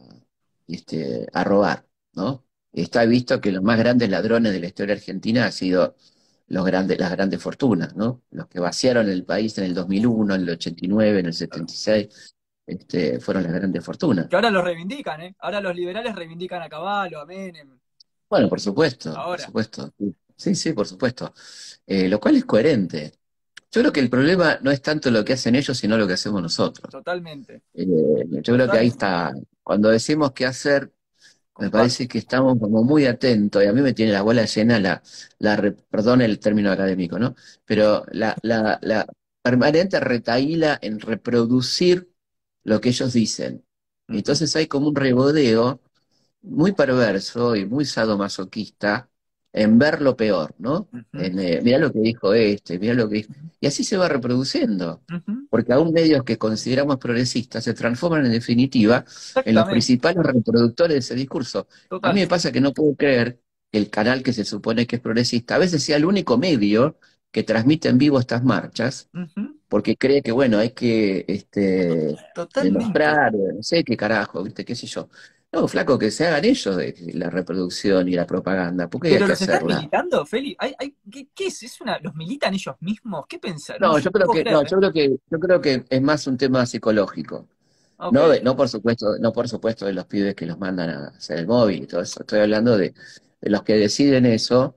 [0.67, 2.45] este, a robar, ¿no?
[2.73, 5.97] Está visto que los más grandes ladrones de la historia argentina han sido
[6.49, 8.23] los grandes, las grandes fortunas, ¿no?
[8.31, 12.35] Los que vaciaron el país en el 2001, en el 89, en el 76,
[12.67, 14.29] este, fueron las grandes fortunas.
[14.29, 15.35] Que ahora los reivindican, ¿eh?
[15.39, 17.79] Ahora los liberales reivindican a Caballo, a Menem.
[18.29, 19.93] Bueno, por supuesto, por supuesto.
[20.37, 21.33] Sí, sí, por supuesto.
[21.87, 23.13] Eh, lo cual es coherente.
[23.75, 26.13] Yo creo que el problema no es tanto lo que hacen ellos, sino lo que
[26.13, 26.89] hacemos nosotros.
[26.91, 27.63] Totalmente.
[27.75, 27.85] Eh,
[28.43, 29.33] yo creo que ahí está.
[29.65, 30.93] Cuando decimos qué hacer,
[31.59, 34.79] me parece que estamos como muy atentos, y a mí me tiene la bola llena
[34.81, 35.03] la,
[35.39, 35.57] la
[35.91, 37.35] perdón el término académico, ¿no?
[37.65, 39.07] Pero la, la, la
[39.43, 42.11] permanente retaíla en reproducir
[42.65, 43.65] lo que ellos dicen.
[44.09, 45.81] Entonces hay como un regodeo
[46.43, 49.11] muy perverso y muy sadomasoquista
[49.55, 50.89] en ver lo peor, ¿no?
[50.93, 53.33] Ujú, En, eh, mirá lo que dijo este, mirá lo que dijo.
[53.61, 55.01] Y así se va reproduciendo,
[55.49, 59.05] porque aún medios que consideramos progresistas se transforman en definitiva
[59.45, 61.69] en los principales reproductores de ese discurso.
[62.03, 63.41] A mí me pasa que no puedo creer
[63.71, 66.99] que el canal que se supone que es progresista a veces sea el único medio
[67.31, 69.09] que transmite en vivo estas marchas,
[69.69, 72.17] porque cree que, bueno, hay que este,
[72.61, 74.65] demostrar, no sé qué carajo, ¿viste?
[74.65, 75.09] ¿Qué sé yo?
[75.55, 79.25] No, flaco, que se hagan ellos de la reproducción y la propaganda, porque hay Pero
[79.25, 80.57] que los están militando, Feli.
[80.59, 81.63] ¿Hay, hay, qué, qué es?
[81.63, 83.27] ¿Es una, ¿Los militan ellos mismos?
[83.29, 83.77] ¿Qué pensan?
[83.77, 84.67] No, yo creo que, creer, no, ¿eh?
[84.67, 87.49] yo creo que, yo creo que es más un tema psicológico.
[88.11, 91.09] No, de- no por supuesto, no por supuesto de los pibes que los mandan a
[91.09, 92.21] hacer el móvil y todo eso.
[92.21, 92.95] Estoy hablando de,
[93.41, 94.77] de los que deciden eso.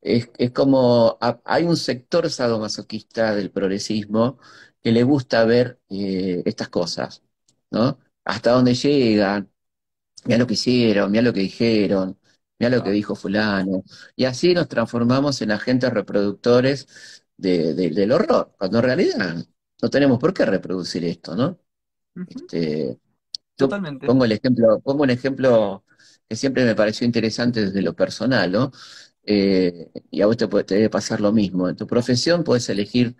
[0.00, 4.38] Es, es como ha- hay un sector sadomasoquista del progresismo
[4.82, 7.22] que le gusta ver eh, estas cosas,
[7.70, 7.98] ¿no?
[8.24, 9.50] hasta dónde llegan,
[10.26, 12.18] mira lo que hicieron, mira lo que dijeron,
[12.58, 13.84] mira lo que dijo fulano.
[14.16, 16.88] Y así nos transformamos en agentes reproductores
[17.36, 19.46] de- de- del horror, cuando en realidad
[19.82, 21.58] no tenemos por qué reproducir esto, ¿no?
[22.26, 22.98] Este,
[23.56, 24.04] Totalmente.
[24.04, 25.84] pongo el ejemplo, pongo un ejemplo
[26.28, 28.72] que siempre me pareció interesante desde lo personal, ¿no?
[29.24, 31.68] Eh, y a vos te, puede, te debe pasar lo mismo.
[31.68, 33.16] En tu profesión puedes elegir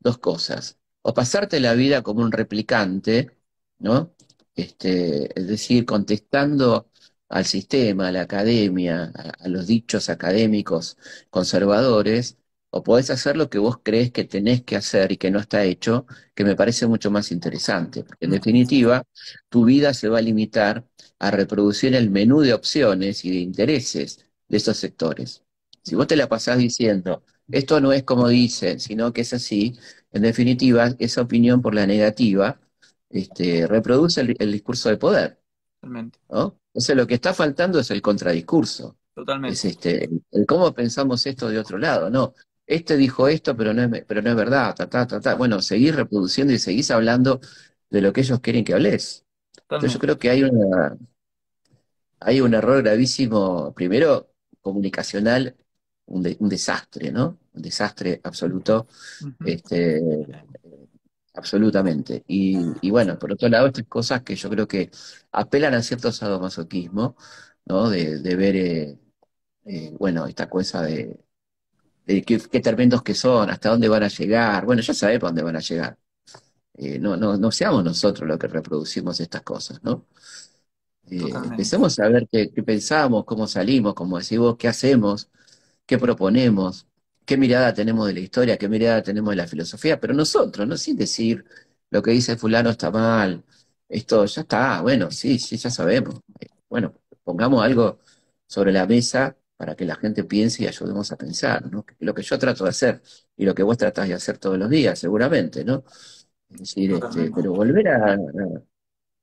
[0.00, 0.78] dos cosas.
[1.02, 3.30] O pasarte la vida como un replicante,
[3.78, 4.14] ¿no?
[4.54, 6.90] Este, es decir, contestando
[7.28, 10.96] al sistema, a la academia, a, a los dichos académicos
[11.30, 12.38] conservadores,
[12.70, 15.64] o podés hacer lo que vos crees que tenés que hacer y que no está
[15.64, 19.04] hecho, que me parece mucho más interesante, porque en Ujú, definitiva
[19.48, 20.84] tu vida se va a limitar
[21.18, 25.42] a reproducir el menú de opciones y de intereses de esos sectores.
[25.82, 29.78] Si vos te la pasás diciendo, esto no es como dicen, sino que es así,
[30.12, 32.60] en definitiva, esa opinión por la negativa,
[33.14, 35.42] este, reproduce el, el discurso de poder,
[35.80, 36.18] Totalmente.
[36.30, 36.58] ¿no?
[36.68, 38.98] Entonces lo que está faltando es el contradiscurso,
[39.44, 39.66] es Totalmente.
[39.66, 42.34] este, el, el cómo pensamos esto de otro lado, ¿no?
[42.66, 45.34] Este dijo esto, pero no es, pero no es verdad, ta, ta, ta, ta.
[45.36, 47.40] Bueno, seguís reproduciendo y seguís hablando
[47.90, 49.26] de lo que ellos quieren que hables.
[49.72, 50.96] Entonces yo creo que hay una,
[52.20, 55.56] hay un error gravísimo, primero comunicacional,
[56.06, 57.38] un, de- un desastre, ¿no?
[57.52, 58.86] Un desastre absoluto,
[59.42, 60.00] este,
[61.34, 62.24] absolutamente.
[62.28, 64.90] Y, y bueno, por otro lado, estas cosas que yo creo que
[65.32, 67.16] apelan a cierto sadomasoquismo,
[67.66, 67.90] ¿no?
[67.90, 68.98] De, de ver, eh,
[69.66, 71.20] eh, bueno, esta cosa de,
[72.06, 74.64] de qué, qué tremendos que son, hasta dónde van a llegar.
[74.66, 75.98] Bueno, ya sabemos dónde van a llegar.
[76.74, 80.06] Eh, no, no, no seamos nosotros los que reproducimos estas cosas, ¿no?
[81.10, 85.30] Eh, empecemos a ver qué, qué pensamos, cómo salimos, como decís vos, qué hacemos,
[85.86, 86.86] qué proponemos,
[87.24, 90.76] qué mirada tenemos de la historia, qué mirada tenemos de la filosofía, pero nosotros, no
[90.76, 91.44] sin decir
[91.90, 93.44] lo que dice fulano está mal,
[93.88, 96.20] esto ya está, bueno, sí, sí, ya sabemos.
[96.40, 96.94] Eh, Bueno,
[97.24, 98.00] pongamos algo
[98.46, 101.84] sobre la mesa para que la gente piense y ayudemos a pensar, ¿no?
[102.00, 103.02] Lo que yo trato de hacer
[103.36, 105.84] y lo que vos tratás de hacer todos los días, seguramente, ¿no?
[106.50, 108.16] Es decir, este, pero volver a,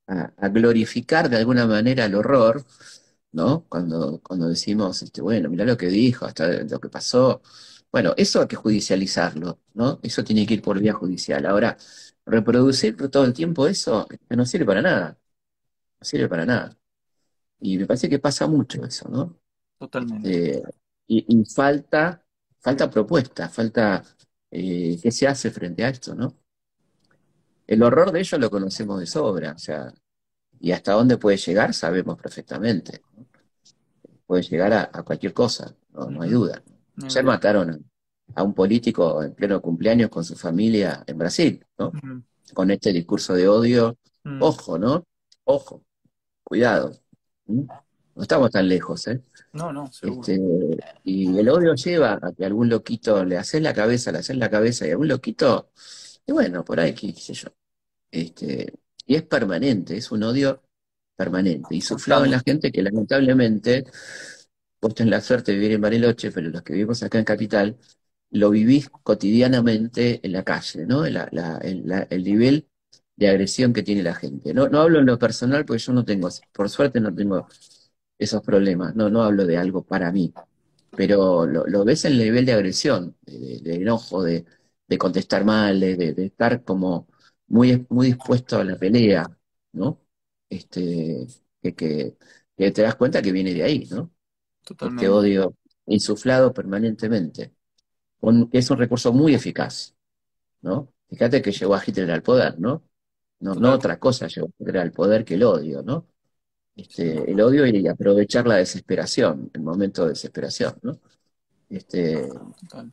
[0.08, 2.66] a- a glorificar de alguna manera el horror,
[3.32, 3.66] ¿no?
[3.70, 7.42] Cuando, cuando decimos, este, bueno, mirá lo que dijo, hasta lo que pasó.
[7.92, 10.00] Bueno, eso hay que judicializarlo, ¿no?
[10.04, 11.46] Eso tiene que ir por vía judicial.
[11.46, 11.78] Ahora,
[12.26, 15.20] reproducir todo el tiempo eso eh, no sirve para nada,
[16.00, 16.78] no sirve para nada.
[17.60, 19.40] Y me parece que pasa mucho eso, ¿no?
[19.80, 20.30] Totalmente.
[20.32, 20.64] Este,
[21.08, 22.26] y, y falta,
[22.60, 24.04] falta propuesta, falta
[24.52, 26.38] eh, qué se hace frente a esto, ¿no?
[27.66, 29.92] El horror de ello lo conocemos de sobra, o sea,
[30.60, 33.02] y hasta dónde puede llegar sabemos perfectamente.
[33.18, 33.28] ¿no?
[34.26, 36.64] Puede llegar a, a cualquier cosa, no, no hay duda.
[36.98, 37.26] Ayer hablar.
[37.26, 37.92] mataron
[38.36, 41.92] a un político en pleno cumpleaños con su familia en Brasil, ¿no?
[42.54, 43.98] Con este discurso de odio.
[44.24, 45.04] mm, Ojo, ¿no?
[45.46, 45.84] Ojo,
[46.44, 46.98] cuidado.
[47.46, 47.64] ¿Mm?
[48.16, 49.22] No estamos tan lejos, ¿eh?
[49.54, 50.22] No, no, seguro.
[50.22, 50.40] Este,
[51.04, 54.50] y el odio lleva a que algún loquito le haces la cabeza, le haces la
[54.50, 55.72] cabeza y algún loquito,
[56.26, 57.50] y bueno, por ahí, qué, qué sé yo.
[58.12, 58.74] Este,
[59.06, 60.62] y es permanente, es un odio
[61.16, 63.86] permanente, y suflado en la gente que lamentablemente,
[64.82, 67.78] vos tenés la suerte de vivir en Bariloche, pero los que vivimos acá en Capital,
[68.32, 71.06] lo vivís cotidianamente en la calle, ¿no?
[71.06, 72.68] El, nivel
[73.16, 74.54] de agresión que tiene la gente.
[74.54, 77.48] No, hablo en lo personal porque yo no tengo, por suerte no tengo
[78.18, 80.34] esos problemas, no, no hablo de algo para mí,
[80.92, 84.46] pero lo, ves en el nivel de agresión, de, enojo, de,
[84.88, 87.08] de contestar mal, de, estar como
[87.48, 89.26] muy, dispuesto a la pelea,
[89.74, 90.02] ¿no?
[90.50, 91.28] Este,
[91.62, 91.74] que,
[92.58, 94.12] que te das cuenta que viene de ahí, ¿no?
[94.82, 95.10] Este Totalmente.
[95.10, 95.56] odio
[95.88, 97.54] insuflado permanentemente,
[98.22, 99.96] un- que es un recurso muy eficaz,
[100.62, 100.94] ¿no?
[101.10, 102.84] Fíjate que llevó a Hitler al poder, ¿no?
[103.42, 106.08] No, no otra cosa llevó a Hitler al poder que el odio, ¿no?
[106.76, 111.00] Este, el odio y aprovechar la desesperación, el momento de desesperación, ¿no?
[111.70, 112.92] Este, Total.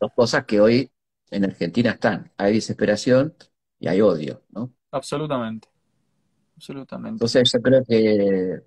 [0.00, 0.90] dos cosas que hoy
[1.30, 2.32] en Argentina están.
[2.36, 3.34] Hay desesperación
[3.78, 4.72] y hay odio, ¿no?
[4.92, 5.68] Absolutamente.
[6.56, 7.28] Absolutamente.
[7.28, 8.62] Entonces yo creo que,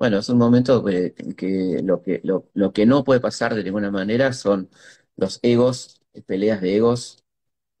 [0.00, 3.64] bueno, es un momento que, que lo que lo, lo que no puede pasar de
[3.64, 4.70] ninguna manera son
[5.16, 7.24] los egos, peleas de egos.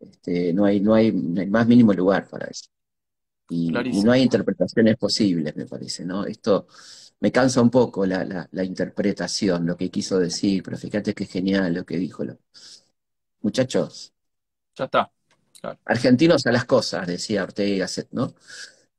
[0.00, 2.66] Este, no hay, no hay, no hay más mínimo lugar para eso.
[3.50, 6.26] Y, y no hay interpretaciones posibles, me parece, ¿no?
[6.26, 6.66] Esto
[7.20, 11.26] me cansa un poco la, la, la interpretación, lo que quiso decir, pero fíjate qué
[11.26, 12.24] genial lo que dijo.
[12.24, 12.38] Lo-
[13.42, 14.14] Muchachos,
[14.76, 15.10] Ya está.
[15.60, 15.78] Claro.
[15.84, 18.34] argentinos a las cosas, decía Ortega y Gasset, ¿no?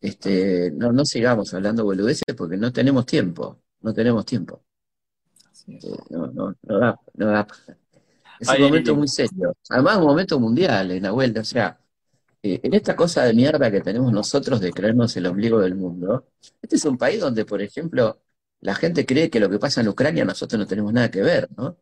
[0.02, 4.64] Este, no, no sigamos hablando boludeces porque no tenemos tiempo, no tenemos tiempo.
[5.82, 7.47] Eh, no, no, no da, no da.
[8.39, 9.56] Es un momento muy serio.
[9.70, 11.80] Además, un momento mundial, eh, Nahuel, o sea,
[12.43, 16.28] eh, en esta cosa de mierda que tenemos nosotros de creernos el ombligo del mundo,
[16.62, 18.22] este es un país donde, por ejemplo,
[18.62, 21.49] la gente cree que lo que pasa en Ucrania nosotros no tenemos nada que ver,
[21.58, 21.78] ¿no?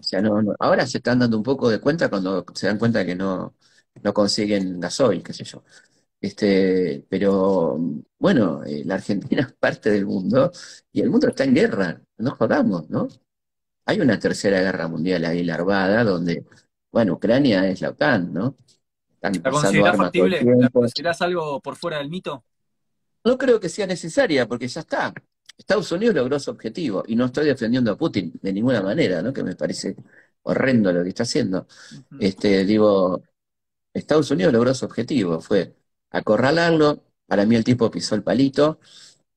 [0.00, 2.78] O sea, no, no- ahora se están dando un poco de cuenta cuando se dan
[2.78, 3.56] cuenta que no,
[4.02, 5.64] no consiguen gasoil, qué sé yo.
[6.20, 7.78] Este, pero
[8.18, 10.50] bueno, eh, la Argentina es parte del mundo
[10.92, 13.06] y el mundo está en guerra, no jodamos, ¿no?
[13.86, 16.44] Hay una tercera guerra mundial ahí larvada donde,
[16.90, 18.56] bueno, Ucrania es la OTAN, ¿no?
[19.14, 20.42] Están ¿La considerás factible?
[20.42, 22.44] ¿La considerás algo por fuera del mito?
[23.24, 25.14] No creo que sea necesaria porque ya está.
[25.56, 29.32] Estados Unidos logró su objetivo y no estoy defendiendo a Putin de ninguna manera, ¿no?
[29.32, 29.96] Que me parece
[30.42, 31.66] horrendo lo que está haciendo.
[32.20, 33.22] Este, digo,
[33.92, 35.77] Estados Unidos logró su objetivo, fue
[36.10, 37.04] acorralarlo.
[37.26, 38.80] Para mí el tipo pisó el palito,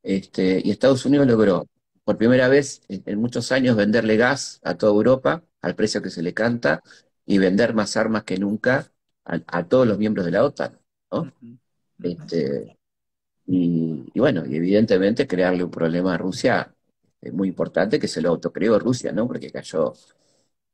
[0.04, 1.68] este, y Estados Unidos logró
[2.04, 6.24] por primera vez en, muchos años venderle gas a toda Europa al precio que se
[6.24, 6.82] le canta
[7.26, 8.92] y vender más armas que nunca
[9.26, 10.80] a, a todos los miembros de la OTAN,
[11.12, 11.32] ¿no?
[12.02, 12.78] Este,
[13.46, 16.74] y, y bueno, y evidentemente crearle un problema a Rusia
[17.22, 19.28] es muy importante, que se lo autocreó Rusia, ¿no?
[19.28, 19.94] Porque cayó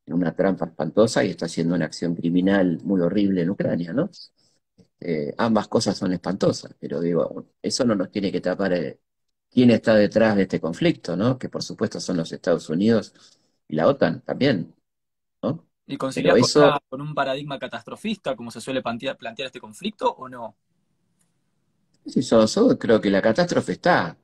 [0.05, 4.09] en una trampa espantosa y está haciendo una acción criminal muy horrible en Ucrania, ¿no?
[4.99, 8.99] Eh, ambas cosas son espantosas, pero digo, eso no nos tiene que tapar eh,
[9.49, 11.37] quién está detrás de este conflicto, ¿no?
[11.37, 13.13] Que por supuesto son los Estados Unidos
[13.67, 14.75] y la OTAN también,
[15.43, 15.67] ¿no?
[15.87, 19.59] ¿Y Pero conciliás con, eso, con un paradigma catastrofista, como se suele plantear, plantear este
[19.59, 20.55] conflicto, o no?
[22.05, 24.17] sí, yo, yo creo que la catástrofe está.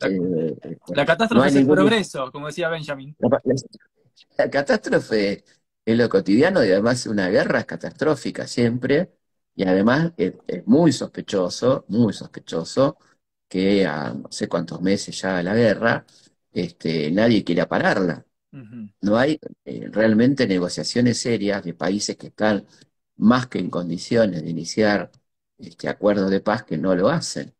[0.00, 0.18] La, Este,
[0.92, 3.16] la no catástrofe es el progreso, como decía Benjamin.
[3.18, 3.28] La,
[4.38, 5.44] la catástrofe
[5.84, 9.12] es lo cotidiano y además una guerra es catastrófica siempre
[9.54, 12.98] y además es, es muy sospechoso, muy sospechoso
[13.48, 16.06] que a no sé cuántos meses ya de la guerra,
[16.52, 18.26] este, nadie quiera pararla.
[19.02, 22.66] No hay eh, realmente negociaciones serias de países que están
[23.16, 25.10] más que en condiciones de iniciar
[25.58, 27.54] este acuerdos de paz que no lo hacen.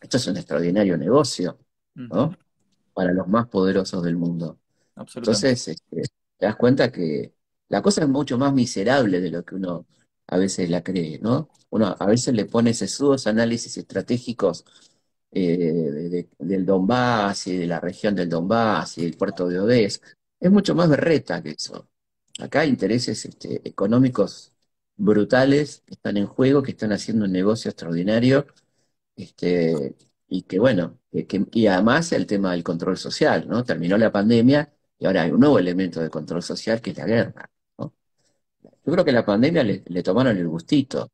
[0.00, 1.58] Esto es un extraordinario negocio.
[2.10, 2.36] ¿no?
[2.94, 4.60] Para los más poderosos del mundo.
[5.20, 6.02] Entonces, este,
[6.38, 7.34] te das cuenta que
[7.68, 9.86] la cosa es mucho más miserable de lo que uno
[10.30, 11.50] a veces la cree, ¿no?
[11.70, 14.64] Uno a veces le pone sesudos análisis estratégicos
[15.32, 19.60] eh, de- de- del Donbass y de la región del Donbass y del puerto de
[19.60, 20.00] Odessa.
[20.40, 21.88] Es mucho más berreta que eso.
[22.40, 24.52] Acá hay intereses este, económicos
[24.96, 28.46] brutales que están en juego, que están haciendo un negocio extraordinario,
[29.16, 29.96] este,
[30.28, 33.64] y que bueno, y además el tema del control social, ¿no?
[33.64, 37.06] Terminó la pandemia y ahora hay un nuevo elemento de control social que es la
[37.06, 37.49] guerra.
[38.90, 41.12] Yo creo que la pandemia le, le tomaron el gustito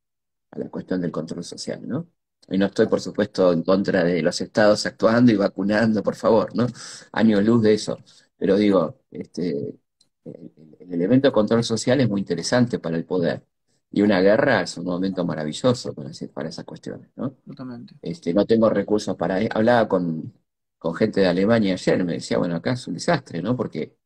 [0.51, 2.09] a la cuestión del control social, ¿no?
[2.49, 6.55] Y no estoy, por supuesto, en contra de los estados actuando y vacunando, por favor,
[6.57, 6.67] ¿no?
[7.13, 7.99] Años luz de eso.
[8.39, 9.79] Pero digo, este,
[10.25, 13.45] el, el elemento de control social es muy interesante para el poder.
[13.91, 16.11] Y una guerra es un momento maravilloso para,
[16.49, 17.27] esas cuestiones, ¿no?
[17.27, 17.95] Absolutamente.
[18.03, 19.39] Este, no tengo recursos para...
[19.51, 20.33] Hablaba con,
[20.79, 23.55] con gente de Alemania ayer, me decía, bueno, acá es un desastre, ¿no?
[23.57, 23.97] Porque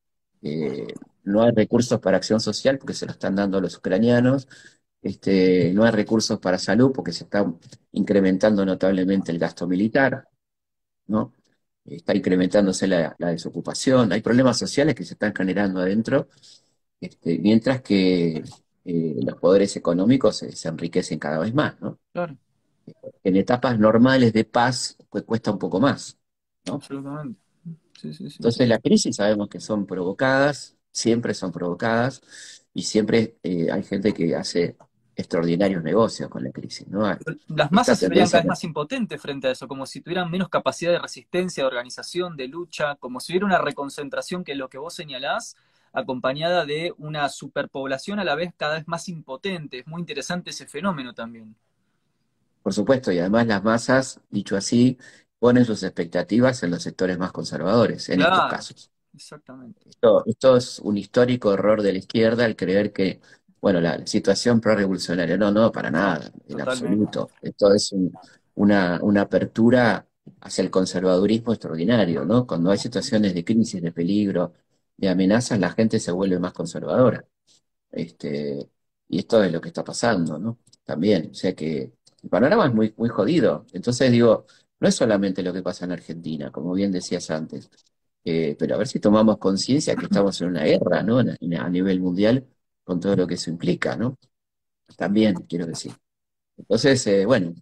[0.42, 0.86] eh,
[1.24, 4.48] no hay recursos para acción social porque se lo están dando a los ucranianos,
[5.02, 7.46] este, no hay recursos para salud porque se está
[7.92, 10.28] incrementando notablemente el gasto militar,
[11.06, 11.34] ¿no?
[11.84, 16.28] Está incrementándose la, la desocupación, hay problemas sociales que se están generando adentro,
[17.00, 18.44] este, mientras que
[18.84, 21.98] eh, los poderes económicos se, se enriquecen cada vez más, ¿no?
[22.12, 22.36] Claro,
[23.24, 26.18] En etapas normales de paz, pues cuesta un poco más,
[26.66, 26.84] ¿no?
[26.84, 27.40] absolutamente.
[28.00, 28.38] Sí, sí, sí.
[28.38, 32.22] Entonces las crisis sabemos que son provocadas, siempre son provocadas,
[32.72, 34.76] y siempre eh, hay gente que hace
[35.16, 37.04] extraordinarios negocios con la crisis, ¿no?
[37.06, 37.16] Hay
[37.48, 40.30] Las masas se verían tendencia cada vez más impotentes frente a eso, como si tuvieran
[40.30, 44.58] menos capacidad de resistencia, de organización, de lucha, como si hubiera una reconcentración que es
[44.58, 45.56] lo que vos señalás,
[45.92, 49.80] acompañada de una superpoblación a la vez cada vez más impotente.
[49.80, 51.56] Es muy interesante ese fenómeno también.
[52.62, 54.98] Por supuesto, y además las masas, dicho así,
[55.38, 58.90] ponen sus expectativas en los sectores más conservadores, en estos casos.
[59.14, 59.90] Exactamente.
[59.90, 63.20] Esto, esto es un histórico error de la izquierda al creer que,
[63.60, 66.60] bueno, la situación pro-revolucionaria, no, no, para nada, en totalmente.
[66.60, 67.32] absoluto.
[67.40, 68.18] Esto es un-
[68.54, 70.06] una, una apertura
[70.40, 72.46] hacia el conservadurismo extraordinario, ¿no?
[72.46, 74.52] Cuando hay situaciones de crisis, de peligro,
[74.96, 77.24] de amenazas, la gente se vuelve más conservadora.
[77.90, 78.68] Este,
[79.08, 80.58] y esto es lo que está pasando, ¿no?
[80.84, 81.92] También, o sea que
[82.22, 83.66] el panorama es muy, muy jodido.
[83.72, 84.46] Entonces digo,
[84.80, 87.70] no es solamente lo que pasa en Argentina, como bien decías antes,
[88.24, 91.18] eh, pero a ver si tomamos conciencia que estamos en una guerra, ¿no?
[91.20, 92.46] A, nivel mundial,
[92.84, 94.16] con todo lo que eso implica, ¿no?
[94.96, 95.92] También, quiero decir.
[96.56, 97.54] Entonces, eh, bueno,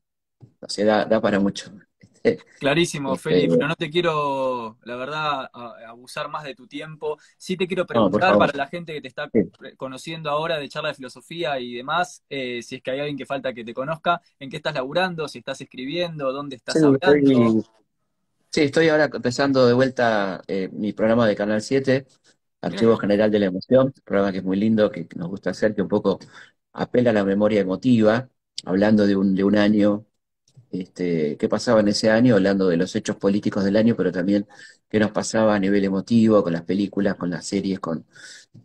[0.60, 1.72] o sea, da, da para mucho.
[2.58, 5.48] Clarísimo, Este, Felipe, pero no te quiero, la verdad,
[5.86, 7.16] abusar más de tu tiempo.
[7.36, 9.50] Sí te quiero no, preguntar para la gente que te está Sí.
[9.76, 13.26] conociendo ahora de charla de filosofía y demás, eh, si es que hay alguien que
[13.26, 17.30] falta que te conozca, en qué estás laburando, si estás escribiendo, dónde estás Sí, hablando.
[17.32, 17.64] estoy,
[18.58, 22.06] sí, estoy ahora empezando de vuelta eh, mi programa de Canal 7,
[22.60, 22.96] Archivo.
[22.96, 25.74] General de la Emoción, un programa que es muy lindo, que, que nos gusta hacer,
[25.74, 26.18] que un poco
[26.72, 28.28] apela a la memoria emotiva,
[28.64, 30.06] hablando de un, de un año,
[30.70, 34.46] este, qué pasaba en ese año, hablando de los hechos políticos del año, pero también
[34.90, 38.06] qué nos pasaba a nivel emotivo, con las películas, con las series, con,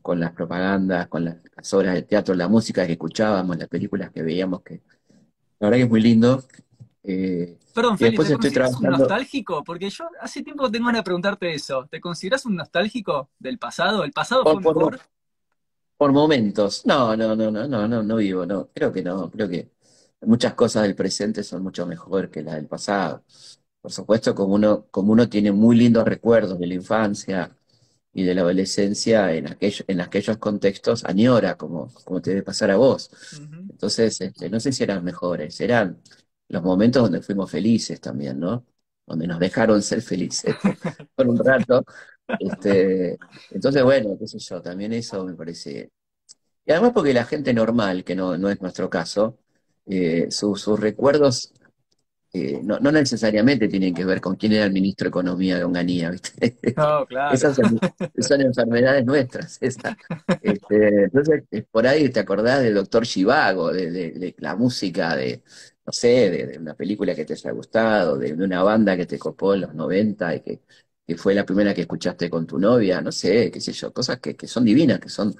[0.02, 4.12] con las propagandas, con las, las obras de teatro, la música que escuchábamos, las películas
[4.12, 4.82] que veíamos, que
[5.60, 6.44] la verdad que es muy lindo.
[7.04, 8.90] Eh, Perdón, después ¿te consideras un trabajando.
[8.90, 9.64] nostálgico?
[9.64, 11.88] Porque yo hace tiempo tengo ganas de preguntarte eso.
[11.90, 14.04] ¿Te consideras un nostálgico del pasado?
[14.04, 15.02] ¿El pasado fue Por, por, mejor?
[15.98, 16.86] por momentos.
[16.86, 18.70] No, no, no, no, no, no, no vivo, no.
[18.74, 19.30] Creo que no.
[19.32, 19.72] Creo que
[20.22, 23.24] muchas cosas del presente son mucho mejor que las del pasado.
[23.82, 27.56] Por supuesto, como uno, como uno tiene muy lindos recuerdos de la infancia
[28.14, 32.72] y de la adolescencia en aquellos, en aquellos contextos, añora, como, como te debe pasar
[32.72, 33.12] a vos.
[33.70, 36.02] Entonces, este, no sé si eran mejores, eran
[36.54, 38.66] los momentos donde fuimos felices también, ¿no?
[39.08, 40.58] Donde nos dejaron ser felices
[41.16, 41.86] por un rato.
[42.40, 43.20] Este,
[43.52, 45.92] entonces, bueno, qué sé yo, también eso me parece.
[46.66, 49.40] Y además porque la gente normal, que no, no es nuestro caso,
[49.88, 51.54] eh, su- sus recuerdos
[52.34, 55.64] eh, no, no necesariamente tienen que ver con quién era el ministro de Economía de
[55.64, 56.58] Onganía, ¿viste?
[56.76, 57.36] No, claro.
[57.36, 57.80] Esas son,
[58.20, 59.58] son enfermedades nuestras.
[59.62, 59.98] esa.
[60.42, 63.06] Este, entonces, eh, por ahí te acordás del doctor
[63.72, 65.42] de, de- de la música de,
[65.86, 69.06] no sé, de, de una película que te haya gustado, de, de una banda que
[69.06, 70.62] te copó en los 90 y que,
[71.06, 74.20] que fue la primera que escuchaste con tu novia, no sé, qué sé yo, cosas
[74.20, 75.36] que, que son divinas, que son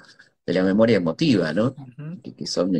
[0.46, 1.78] de la memoria emotiva, ¿no?
[1.78, 2.20] Ujú.
[2.22, 2.72] Que, que son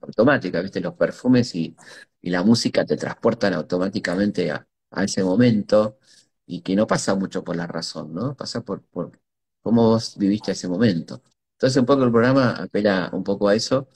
[0.00, 0.80] automáticas, ¿viste?
[0.80, 1.76] Los perfumes y,
[2.20, 5.98] y la música te transportan automáticamente a, a ese momento
[6.46, 8.34] y que no pasa mucho por la razón, ¿no?
[8.36, 9.12] Pasa por, por
[9.62, 11.22] cómo vos viviste ese momento.
[11.52, 13.88] Entonces un poco el programa apela un poco a eso.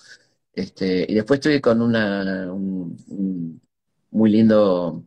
[0.55, 3.63] Este, y después estoy con una, un, un
[4.11, 5.05] muy lindo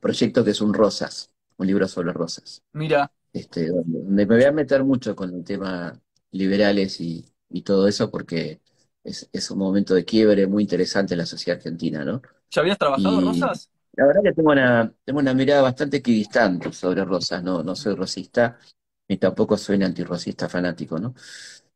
[0.00, 4.52] proyecto que es un Rosas, un libro sobre rosas, Mira, este, donde, me voy a
[4.52, 6.00] meter mucho con el tema
[6.32, 8.60] liberales y, y todo eso porque
[9.04, 12.22] es, es un momento de quiebre muy interesante en la sociedad argentina, ¿no?
[12.50, 13.70] ¿ya habías trabajado, Y Rosas?
[13.94, 17.94] la verdad que tengo una, tengo una mirada bastante equidistante sobre Rosas, no, no soy
[17.94, 18.58] rosista,
[19.08, 21.14] ni tampoco soy un antirrosista fanático, ¿no?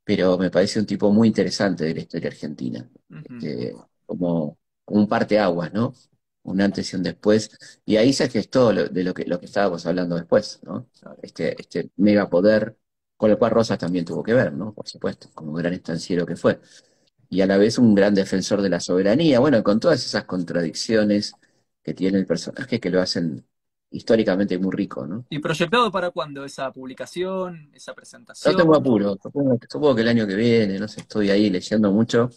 [0.04, 2.90] Pero me parece un tipo muy interesante de la historia argentina,
[3.22, 3.74] este,
[4.06, 5.94] como, como un parteaguas, ¿no?
[6.42, 7.50] Un antes y un después.
[7.84, 10.88] Y ahí se gestó lo- de lo que, lo que estábamos hablando después, ¿no?
[11.22, 12.76] Este, este megapoder,
[13.16, 14.74] con el cual Rosas también tuvo que ver, ¿no?
[14.74, 16.60] Por supuesto, como gran estanciero que fue.
[17.30, 21.32] Y a la vez un gran defensor de la soberanía, bueno, con todas esas contradicciones
[21.82, 23.46] que tiene el personaje que lo hacen
[23.92, 25.26] históricamente muy rico, ¿no?
[25.28, 27.94] ¿Y proyectado para cuándo esa publicación, esa
[28.44, 28.56] No presentación?
[28.56, 32.28] tengo apuro, supongo, supongo que el año que viene, no sé, estoy ahí leyendo mucho.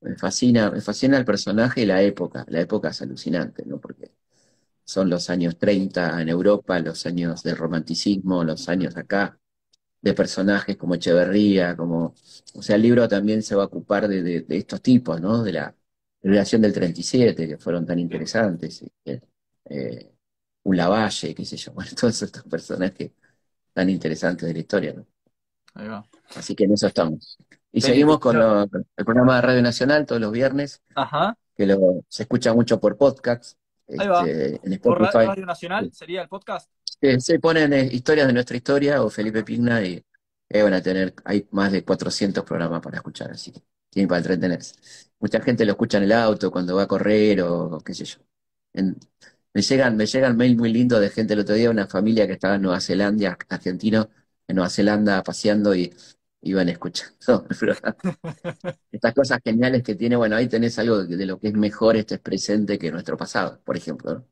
[0.00, 2.44] Me fascina, me fascina el personaje y la época.
[2.48, 3.80] La época es alucinante, ¿no?
[3.80, 4.12] Porque
[4.84, 9.38] son los años 30 en Europa, los años del romanticismo, los años acá,
[10.02, 12.14] de personajes como Echeverría, como.
[12.54, 15.42] O sea, el libro también se va a ocupar de, de- de estos tipos, ¿no?
[15.44, 15.76] De la
[16.22, 18.82] relación del 37, que fueron tan interesantes.
[18.82, 19.22] y que,
[19.66, 20.12] eh,
[20.68, 23.10] un Lavalle, qué sé yo, bueno, todos estos personajes
[23.72, 25.06] tan interesantes de la historia, ¿no?
[25.74, 26.04] Ahí va.
[26.34, 27.38] Así que en eso estamos.
[27.72, 32.24] Y seguimos con el programa de Radio Nacional todos los viernes, Ajá, que lo, se
[32.24, 33.58] escucha mucho por podcast,
[33.88, 34.26] ahí va.
[34.26, 35.00] este, ¿Por.
[35.00, 36.70] Radio Nacional sería el podcast?
[37.00, 40.02] Eh, se ponen eh, historias de nuestra historia o Felipe Pigna y
[40.48, 43.60] eh, van a tener, hay más de 400 programas para escuchar, así que
[43.90, 44.74] tienen para entretenerse.
[45.20, 48.18] Mucha gente lo escucha en el auto cuando va a correr o qué sé yo.
[48.72, 48.96] En-
[49.58, 52.34] me llegan, me llegan mail muy lindo de gente el otro día, una familia que
[52.34, 54.08] estaba en Nueva Zelanda, argentino,
[54.46, 55.92] en Nueva Zelanda paseando y
[56.42, 57.46] iban escuchando.
[58.92, 61.96] Estas cosas geniales que tiene, bueno, ahí tenés algo de, de lo que es mejor
[61.96, 64.26] este presente que nuestro pasado, por ejemplo, ¿no?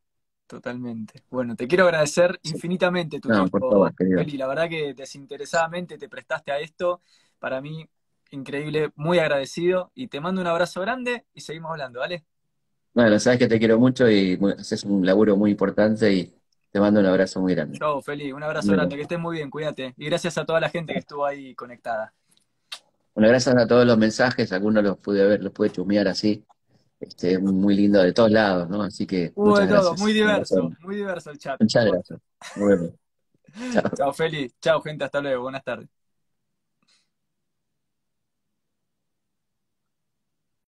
[0.46, 1.24] Totalmente.
[1.28, 3.94] Bueno, te quiero agradecer infinitamente tu No, tiempo, por favor.
[4.14, 7.02] La verdad que desinteresadamente te prestaste a esto.
[7.40, 7.88] Para mí,
[8.30, 9.90] increíble, muy agradecido.
[9.94, 12.24] Y te mando un abrazo grande y seguimos hablando, ¿vale?
[12.96, 16.34] Bueno, sabes que te quiero mucho y muy- haces un laburo muy importante y
[16.70, 17.78] te mando un abrazo muy grande.
[17.78, 18.32] Chao, Feli.
[18.32, 18.78] Un abrazo Bueno.
[18.80, 18.96] grande.
[18.96, 19.92] Que estés muy bien, cuídate.
[19.98, 22.14] Y gracias a toda la gente que estuvo ahí conectada.
[23.14, 26.42] Bueno, gracias a todos los mensajes, algunos los pude ver, los pude chusmear así,
[26.98, 28.82] este, muy lindo de todos lados, ¿no?
[28.82, 30.00] Así que Hubo muchas de todo, gracias.
[30.00, 30.76] muy Un abrazo diverso, grande.
[30.86, 31.60] muy diverso el chat.
[31.60, 32.20] Muchas gracias.
[32.56, 32.90] Nos vemos.
[33.72, 33.90] Chao.
[33.94, 34.50] Chao, Feli.
[34.60, 35.04] Chao, gente.
[35.04, 35.42] Hasta luego.
[35.42, 35.95] Buenas tardes.